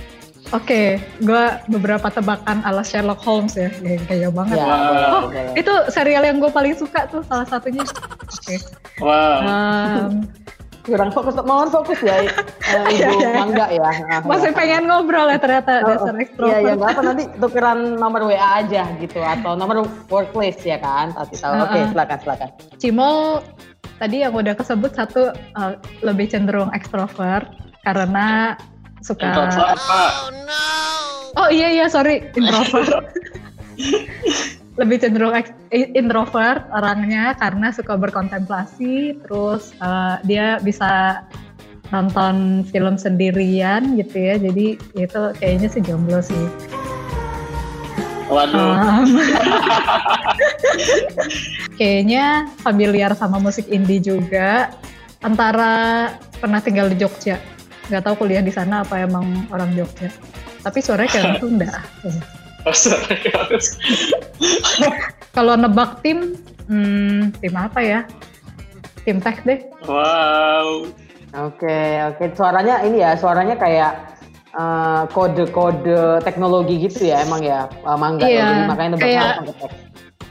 Oke, 0.52 0.68
okay, 0.68 0.88
gue 1.24 1.44
beberapa 1.72 2.12
tebakan 2.12 2.60
ala 2.68 2.84
Sherlock 2.84 3.24
Holmes 3.24 3.56
ya, 3.56 3.72
kayak 3.72 4.04
kayak 4.04 4.36
banget. 4.36 4.60
Ya, 4.60 4.68
wow. 4.68 5.24
Oh, 5.24 5.32
itu 5.56 5.74
serial 5.88 6.28
yang 6.28 6.44
gue 6.44 6.52
paling 6.52 6.76
suka 6.76 7.08
tuh 7.08 7.24
salah 7.24 7.48
satunya. 7.48 7.80
Oke. 7.80 7.96
Okay. 8.28 8.58
Wow. 9.00 9.48
Um, 9.48 10.28
kurang 10.84 11.08
fokus, 11.08 11.40
mohon 11.48 11.72
fokus 11.72 12.04
ya, 12.04 12.28
uh, 12.28 12.84
Ibu 12.84 12.92
iya, 12.92 13.08
iya. 13.16 13.28
Mangga 13.32 13.66
ya. 13.72 13.90
Masih 14.28 14.52
pengen 14.52 14.92
ngobrol 14.92 15.32
ya 15.32 15.40
ternyata 15.40 15.72
oh, 15.82 15.88
dasar 15.88 16.14
ekstrovert. 16.20 16.52
Iya, 16.52 16.58
iya, 16.60 16.72
apa 16.76 17.00
nanti 17.00 17.24
tukeran 17.40 17.96
nomor 17.96 18.20
WA 18.28 18.48
aja 18.60 18.92
gitu 19.00 19.24
atau 19.24 19.56
nomor 19.56 19.88
workplace 20.12 20.60
ya 20.68 20.76
kan, 20.76 21.16
pasti 21.16 21.40
tahu. 21.40 21.56
Uh, 21.56 21.64
Oke, 21.64 21.80
okay, 21.80 21.82
silakan 21.96 22.18
silakan. 22.20 22.48
Cimol 22.76 23.40
tadi 23.96 24.20
yang 24.20 24.36
udah 24.36 24.52
kesebut 24.52 24.92
satu 24.92 25.32
uh, 25.32 25.80
lebih 26.04 26.28
cenderung 26.28 26.68
ekstrovert 26.76 27.48
karena 27.88 28.58
suka. 29.02 29.26
Introvert 29.26 29.78
oh, 29.78 30.30
no. 30.30 30.64
oh 31.42 31.48
iya 31.50 31.68
iya 31.74 31.86
sorry. 31.90 32.24
Introvert. 32.38 33.12
Lebih 34.80 35.04
cenderung 35.04 35.36
introvert 35.70 36.64
orangnya 36.72 37.36
karena 37.36 37.68
suka 37.76 37.92
berkontemplasi 38.00 39.20
terus 39.20 39.76
uh, 39.84 40.16
dia 40.24 40.56
bisa 40.64 41.20
nonton 41.92 42.64
film 42.72 42.96
sendirian 42.96 44.00
gitu 44.00 44.16
ya. 44.16 44.34
Jadi 44.40 44.80
itu 44.96 45.22
kayaknya 45.36 45.68
sih 45.68 45.82
jomblo 45.84 46.24
sih. 46.24 46.46
Waduh. 48.32 48.72
Um, 48.80 49.20
kayaknya 51.78 52.48
familiar 52.64 53.12
sama 53.12 53.36
musik 53.36 53.68
indie 53.68 54.00
juga. 54.00 54.72
Antara 55.22 56.10
pernah 56.42 56.58
tinggal 56.58 56.90
di 56.90 56.98
Jogja 56.98 57.38
nggak 57.90 58.02
tahu 58.04 58.26
kuliah 58.26 58.42
di 58.44 58.52
sana 58.54 58.82
apa 58.86 59.02
emang 59.02 59.46
orang 59.50 59.72
Jogja. 59.74 60.12
Tapi 60.62 60.78
suaranya 60.78 61.10
kayak 61.10 61.24
orang 61.26 61.40
Sunda. 61.42 61.70
Oh, 62.62 62.70
kalau 65.34 65.58
nebak 65.58 65.98
tim 65.98 66.38
hmm, 66.70 67.34
tim 67.42 67.54
apa 67.58 67.82
ya? 67.82 68.00
Tim 69.02 69.18
tech 69.18 69.42
deh. 69.42 69.66
Wow. 69.82 70.86
Oke 71.34 71.66
okay, 71.66 72.06
oke. 72.06 72.22
Okay. 72.22 72.38
suaranya 72.38 72.86
ini 72.86 73.02
ya 73.02 73.18
suaranya 73.18 73.58
kayak 73.58 74.12
uh, 74.56 75.04
kode-kode 75.10 76.22
teknologi 76.24 76.88
gitu 76.88 77.08
ya 77.10 77.24
emang 77.24 77.42
ya 77.44 77.68
uh, 77.84 77.96
mangga 77.96 78.28
iya, 78.28 78.68
makanya 78.68 78.90
nebak 78.96 79.04
kayak, 79.04 79.32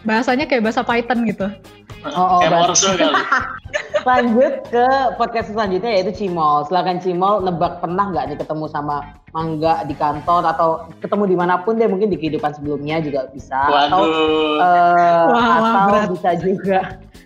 bahasanya 0.05 0.45
kayak 0.49 0.63
bahasa 0.65 0.81
Python 0.85 1.19
gitu 1.29 1.47
Oh, 2.09 2.41
oh 2.41 2.73
kali. 2.73 3.13
Lanjut 4.09 4.53
ke 4.73 4.87
podcast 5.21 5.53
selanjutnya 5.53 5.91
yaitu 5.93 6.25
Cimol. 6.25 6.65
Silakan 6.65 6.97
Cimol 6.97 7.45
nebak 7.45 7.77
pernah 7.77 8.09
nggak 8.09 8.33
nih 8.33 8.37
ketemu 8.41 8.65
sama 8.73 9.20
Mangga 9.31 9.87
di 9.87 9.95
kantor 9.95 10.43
atau 10.43 10.69
ketemu 10.99 11.23
di 11.31 11.35
mana 11.39 11.63
pun 11.63 11.79
deh 11.79 11.87
mungkin 11.87 12.11
di 12.11 12.19
kehidupan 12.19 12.51
sebelumnya 12.51 12.99
juga 12.99 13.31
bisa 13.31 13.63
Waduh. 13.63 13.87
atau 13.87 14.01
uh, 14.59 15.25
wah, 15.31 15.55
atau 15.55 15.87
berat. 15.87 16.07
bisa 16.11 16.31
juga 16.35 16.79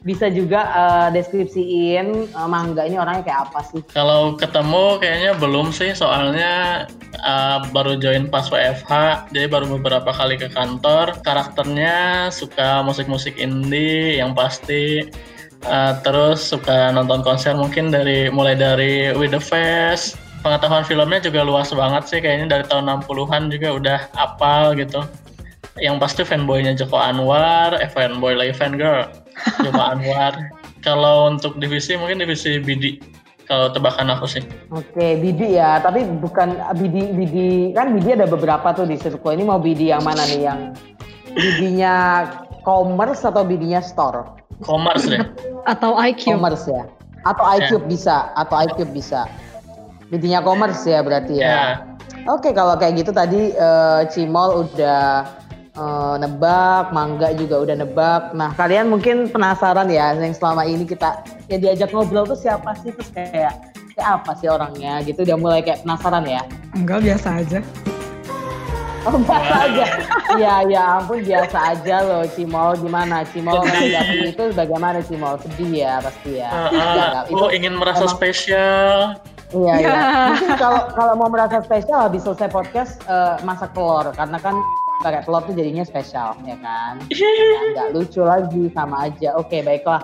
bisa 0.06 0.30
juga 0.30 0.62
uh, 0.70 1.08
deskripsiin 1.10 2.30
uh, 2.38 2.46
Mangga 2.46 2.86
ini 2.86 3.02
orangnya 3.02 3.26
kayak 3.26 3.50
apa 3.50 3.60
sih? 3.66 3.82
Kalau 3.90 4.38
ketemu 4.38 5.02
kayaknya 5.02 5.32
belum 5.42 5.74
sih 5.74 5.98
soalnya 5.98 6.86
uh, 7.26 7.66
baru 7.74 7.98
join 7.98 8.30
pas 8.30 8.46
WFH 8.54 9.26
jadi 9.34 9.50
baru 9.50 9.66
beberapa 9.82 10.14
kali 10.14 10.38
ke 10.38 10.54
kantor 10.54 11.18
karakternya 11.26 12.30
suka 12.30 12.86
musik-musik 12.86 13.34
indie 13.42 14.22
yang 14.22 14.38
pasti 14.38 15.10
Uh, 15.66 15.98
terus 16.06 16.46
suka 16.46 16.94
nonton 16.94 17.26
konser 17.26 17.58
mungkin 17.58 17.90
dari 17.90 18.30
mulai 18.30 18.54
dari 18.54 19.10
With 19.18 19.34
the 19.34 19.42
Face. 19.42 20.14
Pengetahuan 20.46 20.86
filmnya 20.86 21.18
juga 21.26 21.42
luas 21.42 21.74
banget 21.74 22.06
sih 22.06 22.22
kayaknya 22.22 22.54
dari 22.54 22.66
tahun 22.70 23.02
60-an 23.02 23.50
juga 23.50 23.70
udah 23.82 24.00
apal 24.14 24.78
gitu. 24.78 25.02
Yang 25.82 25.96
pasti 25.98 26.22
fanboynya 26.22 26.78
Joko 26.78 27.02
Anwar, 27.02 27.74
eh 27.82 27.90
fanboy 27.90 28.38
lagi 28.38 28.54
fan 28.54 28.78
girl 28.78 29.10
Joko 29.66 29.82
Anwar. 29.82 30.38
Kalau 30.86 31.34
untuk 31.34 31.58
divisi 31.58 31.98
mungkin 31.98 32.22
divisi 32.22 32.62
BD 32.62 33.02
kalau 33.50 33.74
tebakan 33.74 34.14
aku 34.14 34.30
sih. 34.30 34.46
Oke, 34.70 35.18
BD 35.18 35.58
ya, 35.58 35.82
tapi 35.82 36.06
bukan 36.06 36.62
BD 36.78 37.18
BD 37.18 37.38
kan 37.74 37.94
BD 37.98 38.14
ada 38.14 38.30
beberapa 38.30 38.70
tuh 38.74 38.86
di 38.86 39.02
Circle. 39.02 39.34
Ini 39.34 39.50
mau 39.50 39.58
BD 39.58 39.90
yang 39.94 40.06
mana 40.06 40.30
nih 40.30 40.46
yang 40.46 40.60
BD-nya 41.34 41.94
commerce 42.62 43.26
atau 43.26 43.42
BD-nya 43.42 43.82
store? 43.82 44.30
Commerce 44.64 45.06
deh. 45.10 45.22
Atau 45.74 45.98
IQ. 45.98 46.38
Commerce 46.38 46.70
ya. 46.70 46.86
Atau 47.26 47.42
IQ 47.42 47.70
yeah. 47.82 47.86
bisa, 47.90 48.18
atau 48.38 48.56
IQ 48.62 48.86
bisa. 48.94 49.26
BD-nya 50.14 50.46
commerce 50.46 50.86
ya 50.86 51.02
berarti 51.02 51.42
ya. 51.42 51.46
Yeah. 51.46 51.72
Oke, 52.26 52.54
kalau 52.58 52.74
kayak 52.78 53.06
gitu 53.06 53.12
tadi 53.14 53.54
uh, 53.54 54.06
Cimol 54.10 54.66
udah 54.66 55.30
uh, 55.78 56.16
nebak, 56.18 56.90
Mangga 56.90 57.34
juga 57.38 57.62
udah 57.62 57.76
nebak. 57.86 58.34
Nah, 58.34 58.50
kalian 58.58 58.90
mungkin 58.90 59.30
penasaran 59.30 59.90
ya 59.90 60.18
yang 60.18 60.34
selama 60.34 60.66
ini 60.66 60.90
kita 60.90 61.22
ya 61.50 61.58
diajak 61.62 61.94
ngobrol 61.94 62.26
tuh 62.26 62.38
siapa 62.38 62.74
sih 62.82 62.90
terus 62.94 63.14
kayak 63.14 63.54
kayak 63.94 64.10
apa 64.22 64.32
sih 64.42 64.50
orangnya 64.50 65.06
gitu 65.06 65.24
udah 65.24 65.38
mulai 65.38 65.62
kayak 65.62 65.86
penasaran 65.86 66.26
ya? 66.26 66.42
Enggak 66.74 67.06
biasa 67.06 67.28
aja. 67.46 67.60
Oh 69.06 69.22
biasa 69.22 69.54
aja. 69.70 69.86
Iya 70.34 70.54
ya 70.66 70.84
ampun 70.98 71.22
biasa 71.22 71.58
aja 71.78 71.96
loh 72.02 72.26
Cimol 72.26 72.74
gimana 72.82 73.22
Cimol 73.30 73.62
menanggapi 73.62 74.34
itu 74.34 74.44
bagaimana 74.58 74.98
Cimol 75.06 75.38
sedih 75.46 75.86
ya 75.86 75.94
pasti 76.02 76.42
ya. 76.42 76.50
Uh, 76.50 76.74
uh, 76.74 77.10
itu 77.30 77.38
oh 77.38 77.50
ingin 77.54 77.78
merasa 77.78 78.10
emang, 78.10 78.18
spesial. 78.18 79.22
Iya 79.54 79.74
iya. 79.78 79.90
Ya. 79.94 79.94
Mungkin 80.34 80.52
kalau 80.58 80.82
kalau 80.98 81.14
mau 81.20 81.30
merasa 81.30 81.62
spesial 81.62 82.10
habis 82.10 82.26
selesai 82.26 82.50
podcast 82.50 82.98
uh, 83.06 83.38
masak 83.46 83.70
telur 83.78 84.10
karena 84.18 84.42
kan 84.42 84.58
pakai 85.04 85.22
telur 85.22 85.44
tuh 85.46 85.54
jadinya 85.54 85.84
spesial 85.86 86.34
ya 86.48 86.58
kan. 86.64 86.98
Nah, 87.76 87.92
lucu 87.92 88.24
lagi 88.24 88.72
sama 88.72 89.12
aja. 89.12 89.36
Oke 89.36 89.60
okay, 89.60 89.62
baiklah. 89.62 90.02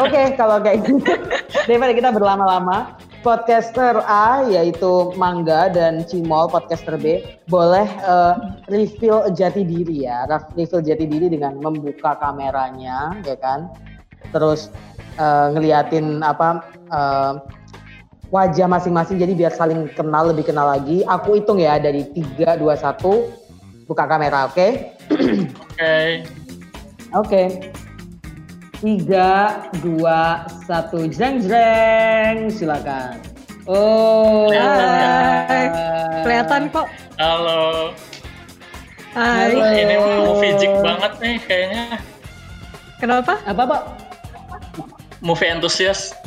Oke 0.00 0.08
okay, 0.08 0.24
kalau 0.34 0.58
kayak 0.64 0.88
gitu 0.88 1.12
daripada 1.68 1.92
kita 1.92 2.08
berlama-lama 2.08 2.96
podcaster 3.22 4.02
A 4.08 4.42
yaitu 4.50 5.14
Mangga 5.14 5.70
dan 5.70 6.02
Cimol 6.08 6.50
podcaster 6.50 6.98
B 6.98 7.22
boleh 7.46 7.86
uh, 8.02 8.58
reveal 8.72 9.30
jati 9.36 9.62
diri 9.62 10.08
ya, 10.08 10.26
reveal 10.56 10.82
jati 10.82 11.04
diri 11.06 11.30
dengan 11.30 11.60
membuka 11.60 12.18
kameranya 12.18 13.14
ya 13.22 13.36
kan. 13.38 13.70
Terus 14.32 14.72
uh, 15.20 15.52
ngeliatin 15.52 16.24
apa 16.24 16.64
uh, 16.90 17.38
wajah 18.32 18.64
masing-masing 18.64 19.20
jadi 19.20 19.36
biar 19.36 19.52
saling 19.52 19.92
kenal 19.92 20.32
lebih 20.32 20.48
kenal 20.48 20.64
lagi. 20.64 21.04
Aku 21.04 21.36
hitung 21.36 21.60
ya 21.60 21.76
dari 21.76 22.08
3 22.08 22.56
2 22.56 22.64
1 22.64 23.84
buka 23.84 24.08
kamera, 24.08 24.48
oke? 24.48 24.56
Okay? 24.56 24.70
Oke. 25.12 25.52
Okay. 25.76 26.08
Oke. 27.12 27.28
Okay. 27.28 27.46
Tiga, 28.82 29.62
dua, 29.78 30.42
satu, 30.66 31.06
jreng 31.06 31.38
jreng, 31.38 32.50
silakan. 32.50 33.14
Oh, 33.62 34.50
hai. 34.50 35.70
kelihatan 36.26 36.66
kok. 36.66 36.90
Halo. 37.14 37.94
Hai. 39.14 39.54
Halo. 39.54 39.70
Ini 39.70 39.94
mau 40.02 40.34
fisik 40.42 40.72
banget 40.82 41.12
nih 41.22 41.36
kayaknya. 41.46 41.84
Kenapa? 42.98 43.38
Apa 43.46 43.62
pak? 43.70 43.82
Movie 45.22 45.52
entusias. 45.52 46.21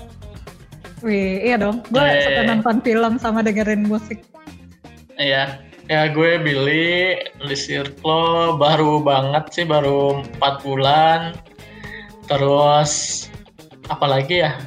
Wih, 1.06 1.46
iya 1.46 1.62
dong. 1.62 1.86
Gue 1.94 2.02
yeah. 2.02 2.26
suka 2.26 2.42
nonton 2.50 2.78
film 2.82 3.14
sama 3.22 3.46
dengerin 3.46 3.86
musik. 3.86 4.26
Iya. 5.22 5.62
Ya 5.86 6.10
gue 6.10 6.42
Billy 6.42 7.22
di 7.46 7.54
Circle 7.54 8.58
baru 8.58 9.06
banget 9.06 9.54
sih 9.54 9.70
baru 9.70 10.26
4 10.42 10.66
bulan 10.66 11.38
terus 12.26 13.26
apalagi 13.86 14.42
ya 14.42 14.58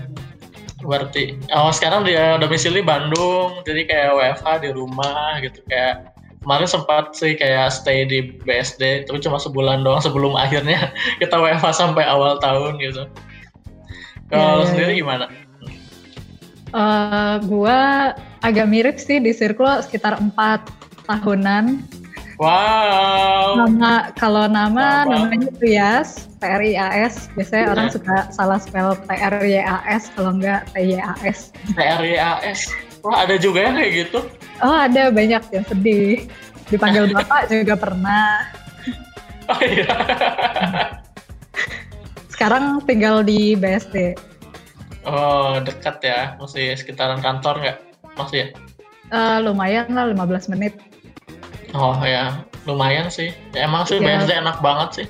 berarti 0.86 1.34
oh 1.50 1.74
sekarang 1.74 2.06
dia 2.06 2.38
domisili 2.38 2.86
Bandung 2.86 3.66
jadi 3.66 3.82
kayak 3.90 4.10
WFH 4.14 4.46
di 4.62 4.70
rumah 4.70 5.42
gitu 5.42 5.58
kayak 5.66 6.14
kemarin 6.38 6.70
sempat 6.70 7.18
sih 7.18 7.34
kayak 7.34 7.74
stay 7.74 8.06
di 8.06 8.38
BSD 8.46 9.10
tapi 9.10 9.18
cuma 9.18 9.42
sebulan 9.42 9.82
doang 9.82 9.98
sebelum 9.98 10.38
akhirnya 10.46 10.94
kita 11.18 11.34
WFH 11.34 11.74
sampai 11.74 12.06
awal 12.06 12.38
tahun 12.38 12.78
gitu 12.78 13.10
kalau 14.30 14.62
yeah. 14.62 14.68
sendiri 14.70 15.02
gimana? 15.02 15.26
Uh, 16.74 17.40
gua 17.48 18.12
agak 18.44 18.68
mirip 18.68 18.96
sih 19.00 19.18
di 19.18 19.32
sirkulo 19.32 19.80
sekitar 19.80 20.20
empat 20.20 20.68
tahunan 21.08 21.80
Wow. 22.38 23.66
Nama 23.66 24.14
kalau 24.14 24.46
nama 24.46 25.02
wow. 25.02 25.26
namanya 25.26 25.50
Trias, 25.58 26.30
T 26.38 26.46
R 26.46 26.62
I 26.62 26.78
A 26.78 26.88
S. 27.10 27.26
Biasanya 27.34 27.66
yeah. 27.66 27.74
orang 27.74 27.88
suka 27.90 28.16
salah 28.30 28.62
spell 28.62 28.94
T 28.94 29.10
R 29.10 29.42
Y 29.42 29.58
A 29.58 29.82
S 29.90 30.06
kalau 30.14 30.38
enggak 30.38 30.70
T 30.70 30.86
Y 30.86 31.02
A 31.02 31.18
S. 31.26 31.50
T 31.74 31.78
R 31.82 31.98
Y 31.98 32.14
A 32.14 32.38
S. 32.46 32.70
Wah, 33.02 33.26
ada 33.26 33.34
juga 33.42 33.66
yang 33.66 33.74
kayak 33.74 33.92
gitu. 34.06 34.22
Oh, 34.62 34.70
ada 34.70 35.10
banyak 35.10 35.42
yang 35.50 35.66
sedih. 35.66 36.30
Dipanggil 36.70 37.10
Bapak 37.18 37.50
juga 37.50 37.74
pernah. 37.74 38.46
Oh 39.50 39.60
iya. 39.66 39.90
Sekarang 42.30 42.78
tinggal 42.86 43.26
di 43.26 43.58
BSD. 43.58 44.14
Oh, 45.08 45.56
dekat 45.64 46.04
ya. 46.04 46.36
Masih 46.36 46.76
sekitaran 46.76 47.24
kantor 47.24 47.64
nggak? 47.64 47.78
Masih 48.20 48.36
ya? 48.36 48.46
Uh, 49.08 49.38
lumayan 49.40 49.88
lah, 49.96 50.12
15 50.12 50.52
menit. 50.52 50.76
Oh 51.72 51.96
ya, 52.04 52.44
lumayan 52.68 53.08
sih. 53.08 53.32
Ya, 53.56 53.64
emang 53.64 53.88
sih 53.88 54.00
ya. 54.00 54.20
BSD 54.20 54.32
enak 54.36 54.60
banget 54.60 54.88
sih. 54.92 55.06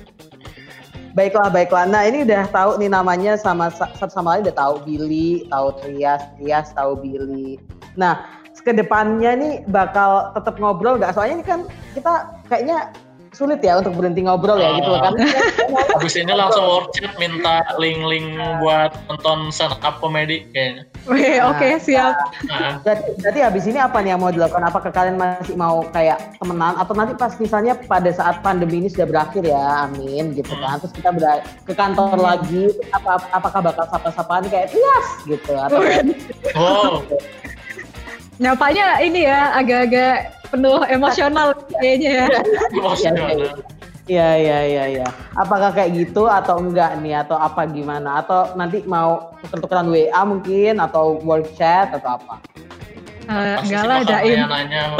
Baiklah, 1.19 1.51
baiklah. 1.51 1.83
Nah 1.83 2.07
ini 2.07 2.23
udah 2.23 2.47
tahu 2.47 2.79
nih 2.79 2.87
namanya 2.87 3.35
sama 3.35 3.67
satu 3.67 4.07
sama 4.07 4.39
lain 4.39 4.47
udah 4.47 4.55
tahu 4.55 4.75
Billy, 4.87 5.43
tahu 5.51 5.67
Trias, 5.83 6.21
Trias 6.39 6.71
tahu 6.71 6.95
Billy. 6.95 7.59
Nah 7.99 8.39
ke 8.59 8.75
depannya 8.75 9.33
nih 9.39 9.53
bakal 9.71 10.35
tetap 10.35 10.59
ngobrol 10.61 10.99
nggak? 10.99 11.15
Soalnya 11.15 11.41
ini 11.41 11.45
kan 11.47 11.59
kita 11.95 12.13
kayaknya 12.51 12.93
sulit 13.39 13.63
ya 13.63 13.79
untuk 13.79 13.95
berhenti 13.95 14.27
ngobrol 14.27 14.59
ya 14.59 14.75
gitu 14.75 14.91
kan. 14.99 15.15
Habis 15.95 16.19
ini 16.19 16.35
langsung 16.35 16.67
workshop 16.67 17.15
minta 17.15 17.63
link-link 17.79 18.35
buat 18.59 18.91
nonton 19.07 19.47
stand 19.47 19.79
up 19.79 20.03
komedi 20.03 20.43
kayaknya. 20.51 20.83
Oke, 21.07 21.23
nah, 21.39 21.55
oke, 21.55 21.55
okay, 21.55 21.71
siap. 21.79 22.13
Nah. 22.51 22.83
Jadi, 23.23 23.39
habis 23.39 23.63
ini 23.63 23.79
apa 23.79 24.03
nih 24.03 24.11
yang 24.11 24.19
mau 24.19 24.35
dilakukan? 24.35 24.67
Apakah 24.67 24.91
kalian 24.91 25.15
masih 25.15 25.55
mau 25.55 25.87
kayak 25.95 26.35
temenan 26.35 26.75
atau 26.75 26.91
nanti 26.91 27.15
pas 27.15 27.31
misalnya 27.39 27.79
pada 27.87 28.11
saat 28.11 28.43
pandemi 28.43 28.83
ini 28.83 28.91
sudah 28.91 29.07
berakhir 29.07 29.47
ya, 29.47 29.87
amin 29.87 30.35
gitu 30.35 30.51
kan. 30.59 30.83
Terus 30.83 30.93
kita 30.99 31.09
ber 31.15 31.39
ke 31.63 31.71
kantor 31.71 32.19
hmm. 32.19 32.27
lagi, 32.27 32.63
apa 32.91 33.23
apakah 33.31 33.59
bakal 33.63 33.85
sapa-sapaan 33.87 34.43
kayak 34.51 34.75
yes 34.75 35.07
gitu 35.23 35.55
atau 35.55 35.79
Oh. 36.59 36.99
Nyapanya 38.43 39.03
ini 39.03 39.27
ya 39.27 39.51
agak-agak 39.51 40.38
penuh 40.49 40.81
emosional 40.89 41.53
kayaknya 41.77 42.09
ya. 42.11 42.27
Emosional. 42.73 43.29
Iya 44.09 44.29
iya 44.41 44.59
iya 44.65 44.83
iya. 44.97 45.07
Apakah 45.37 45.69
kayak 45.69 45.93
gitu 45.93 46.25
atau 46.25 46.57
enggak 46.57 46.97
nih 47.05 47.21
atau 47.21 47.37
apa 47.37 47.69
gimana 47.69 48.25
atau 48.25 48.57
nanti 48.57 48.81
mau 48.89 49.37
tuker-tukeran 49.45 49.93
WA 49.93 50.21
mungkin 50.25 50.81
atau 50.81 51.21
work 51.21 51.53
chat 51.53 51.93
atau 51.93 52.17
apa? 52.17 52.41
Uh, 53.29 53.61
enggak 53.61 53.83
lah 53.85 53.99
Jaim. 54.01 54.49
Nanya, 54.49 54.97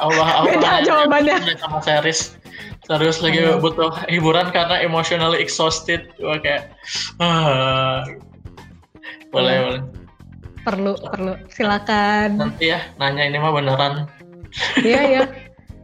Allah 0.00 0.28
Allah. 0.40 0.48
Beda 0.48 0.72
jawabannya. 0.80 1.36
Sama 1.60 1.84
series. 1.84 2.40
Serius 2.88 3.20
lagi 3.20 3.44
Ayo. 3.44 3.60
butuh 3.60 3.92
hiburan 4.08 4.48
karena 4.48 4.80
emotionally 4.80 5.36
exhausted. 5.44 6.08
Gue 6.16 6.40
kayak, 6.40 6.72
ah. 7.20 8.00
boleh 9.28 9.56
boleh. 9.60 9.82
Perlu 10.64 10.96
perlu. 10.96 11.32
Silakan. 11.52 12.40
Nanti 12.40 12.72
ya 12.72 12.80
nanya 12.96 13.28
ini 13.28 13.36
mah 13.36 13.52
beneran 13.52 14.08
Iya 14.80 15.00
iya. 15.06 15.24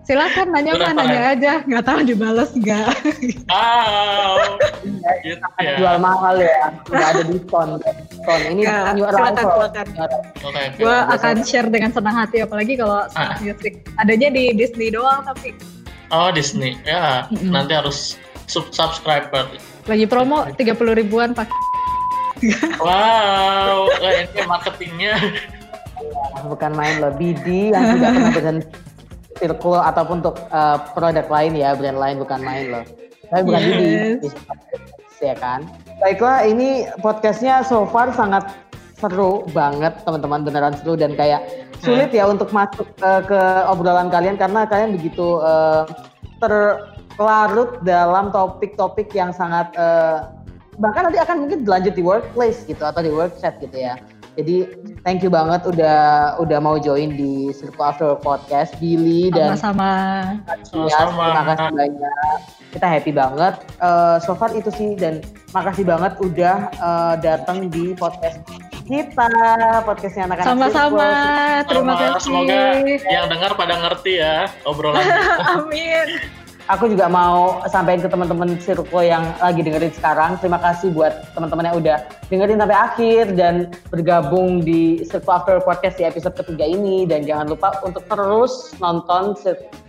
Silakan 0.05 0.53
nanya 0.53 0.77
mah 0.77 0.93
nanya 0.93 1.21
aja, 1.33 1.53
nggak 1.65 1.85
tahu 1.89 2.05
dibalas 2.05 2.53
nggak. 2.53 2.93
Wow. 3.49 4.61
gitu 5.25 5.41
ya. 5.65 5.81
Jual 5.81 5.97
mahal 5.97 6.37
ya, 6.45 6.77
nggak 6.93 7.09
ada 7.17 7.23
diskon. 7.25 7.81
Diskon 7.81 8.41
ini 8.53 8.69
ya, 8.69 8.93
silakan 8.93 9.45
silakan. 9.49 9.89
Okay, 10.45 10.67
Gue 10.77 10.99
akan 11.09 11.35
share 11.41 11.69
dengan 11.73 11.89
senang 11.89 12.21
hati, 12.21 12.45
apalagi 12.45 12.77
kalau 12.77 13.09
ah. 13.17 13.41
music 13.41 13.89
adanya 13.97 14.29
di 14.29 14.53
Disney 14.53 14.93
doang 14.93 15.25
tapi. 15.25 15.57
Oh 16.13 16.29
Disney, 16.29 16.77
ya 16.85 17.25
mm 17.33 17.41
-hmm. 17.41 17.51
nanti 17.57 17.73
harus 17.73 18.21
sub 18.45 18.69
subscribe 18.77 19.33
berarti. 19.33 19.57
Lagi 19.89 20.05
promo 20.05 20.45
tiga 20.61 20.77
puluh 20.77 20.93
ribuan 20.93 21.33
pak. 21.33 21.49
wow, 22.77 23.89
ini 24.05 24.43
marketingnya 24.45 25.17
bukan 26.49 26.73
main 26.75 26.99
loh 26.99 27.13
BD 27.15 27.71
yang 27.71 27.99
tidak 27.99 28.11
pernah 28.15 28.33
berhenti 28.35 28.69
circle 29.35 29.81
ataupun 29.83 30.17
untuk 30.23 30.37
uh, 30.55 30.79
produk 30.95 31.27
lain 31.27 31.53
ya 31.59 31.75
brand 31.75 31.99
lain 31.99 32.17
bukan 32.23 32.41
main 32.43 32.65
loh 32.71 32.85
tapi 33.31 33.43
bukan 33.47 33.61
yes. 33.63 33.75
BD 33.75 34.25
ya 35.23 35.35
kan 35.39 35.65
Baiklah, 36.03 36.45
ini 36.45 36.91
podcastnya 37.01 37.63
so 37.63 37.87
far 37.89 38.11
sangat 38.13 38.51
seru 38.99 39.47
banget 39.55 39.95
teman-teman 40.03 40.43
beneran 40.43 40.75
seru 40.77 40.99
dan 40.99 41.15
kayak 41.15 41.45
sulit 41.81 42.11
ya 42.11 42.25
untuk 42.27 42.51
masuk 42.51 42.89
uh, 43.05 43.21
ke 43.23 43.41
obrolan 43.69 44.09
kalian 44.09 44.41
karena 44.41 44.65
kalian 44.65 44.97
begitu 44.97 45.39
uh, 45.45 45.85
terlarut 46.41 47.81
dalam 47.85 48.33
topik-topik 48.33 49.13
yang 49.13 49.31
sangat 49.31 49.71
uh, 49.77 50.29
bahkan 50.81 51.07
nanti 51.07 51.21
akan 51.21 51.47
mungkin 51.47 51.63
berlanjut 51.63 51.95
di 51.95 52.03
workplace 52.03 52.67
gitu 52.67 52.83
atau 52.83 53.01
di 53.05 53.13
workshop 53.13 53.55
gitu 53.63 53.77
ya. 53.79 53.95
Jadi 54.35 54.67
thank 55.07 55.23
you 55.23 55.31
banget 55.31 55.63
udah 55.63 56.35
udah 56.43 56.59
mau 56.59 56.75
join 56.75 57.15
di 57.15 57.55
Circle 57.55 57.87
After 57.87 58.11
Podcast 58.19 58.75
Billy 58.83 59.31
dan 59.31 59.55
sama-sama. 59.55 59.93
Ya, 60.75 61.07
terima 61.07 61.43
kasih 61.55 61.69
banyak. 61.71 62.39
Kita 62.75 62.87
happy 62.91 63.13
banget. 63.15 63.55
Uh, 63.79 64.19
so 64.19 64.35
far 64.35 64.51
itu 64.51 64.75
sih 64.75 64.99
dan 64.99 65.23
makasih 65.55 65.87
banget 65.87 66.19
udah 66.19 66.67
uh, 66.83 67.15
datang 67.23 67.71
di 67.71 67.95
podcast 67.95 68.43
kita 68.85 69.31
podcastnya 69.87 70.29
anak-anak 70.29 70.51
sama-sama. 70.51 71.11
Terima 71.71 71.95
kasih. 71.95 72.21
Semoga 72.21 72.61
yang 73.07 73.27
dengar 73.31 73.51
pada 73.55 73.75
ngerti 73.87 74.19
ya 74.19 74.51
obrolan. 74.67 75.01
Amin 75.63 76.43
aku 76.69 76.89
juga 76.89 77.07
mau 77.13 77.61
sampaikan 77.69 78.09
ke 78.09 78.11
teman-teman 78.11 78.57
Sirko 78.57 79.05
yang 79.05 79.25
lagi 79.41 79.61
dengerin 79.61 79.93
sekarang. 79.93 80.41
Terima 80.41 80.57
kasih 80.57 80.93
buat 80.97 81.29
teman-teman 81.37 81.69
yang 81.69 81.77
udah 81.81 81.97
dengerin 82.33 82.61
sampai 82.61 82.79
akhir 82.79 83.23
dan 83.37 83.55
bergabung 83.93 84.65
di 84.65 85.05
Sirko 85.05 85.29
After 85.29 85.61
Podcast 85.61 86.01
di 86.01 86.05
episode 86.09 86.33
ketiga 86.41 86.65
ini. 86.65 87.05
Dan 87.05 87.29
jangan 87.29 87.53
lupa 87.53 87.77
untuk 87.85 88.05
terus 88.09 88.73
nonton 88.81 89.37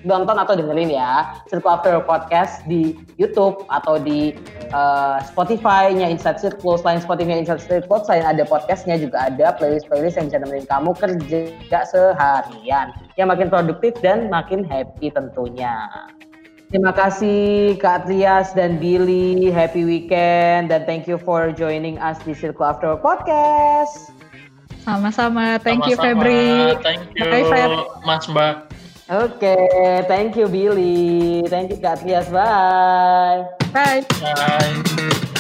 nonton 0.03 0.35
atau 0.35 0.53
dengerin 0.53 0.91
ya 0.91 1.39
Sirko 1.47 1.71
After 1.71 1.95
Podcast 2.03 2.59
di 2.67 2.99
YouTube 3.15 3.63
atau 3.71 3.95
di 3.95 4.35
uh, 4.75 5.23
Spotify-nya 5.23 6.11
Inside 6.11 6.43
Circle. 6.43 6.75
Selain 6.83 6.99
Spotify-nya 6.99 7.47
Inside 7.47 7.63
Circle, 7.63 8.03
selain 8.03 8.27
ada 8.27 8.43
podcastnya 8.43 8.99
juga 8.99 9.31
ada 9.31 9.55
playlist-playlist 9.55 10.19
yang 10.19 10.27
bisa 10.27 10.39
nemenin 10.43 10.67
kamu 10.67 10.91
kerja 10.99 11.79
seharian. 11.87 12.91
Yang 13.15 13.27
makin 13.31 13.47
produktif 13.47 13.95
dan 14.03 14.27
makin 14.27 14.67
happy 14.67 15.07
tentunya. 15.07 15.87
Terima 16.75 16.91
kasih 16.91 17.79
Kak 17.79 18.03
Trias 18.03 18.51
dan 18.51 18.75
Billy. 18.75 19.47
Happy 19.47 19.87
weekend 19.87 20.67
dan 20.67 20.83
thank 20.83 21.07
you 21.07 21.15
for 21.15 21.55
joining 21.55 21.95
us 22.03 22.19
di 22.27 22.35
Circle 22.35 22.67
After 22.67 22.99
Podcast. 22.99 24.11
Sama-sama. 24.83 25.55
Thank 25.63 25.87
Sama-sama. 25.87 25.87
you 25.87 25.95
Febri. 26.03 26.43
Thank 26.83 27.15
you 27.15 27.31
Bye, 27.31 27.47
Feb. 27.47 27.71
Mas 28.03 28.27
Mbak. 28.27 28.55
Oke, 29.07 29.39
okay. 29.39 30.03
thank 30.11 30.35
you 30.35 30.51
Billy. 30.51 31.47
Thank 31.47 31.71
you 31.71 31.79
Kak 31.79 32.03
Trias. 32.03 32.27
Bye. 32.27 33.47
Bye. 33.71 34.03
Bye. 34.19 35.39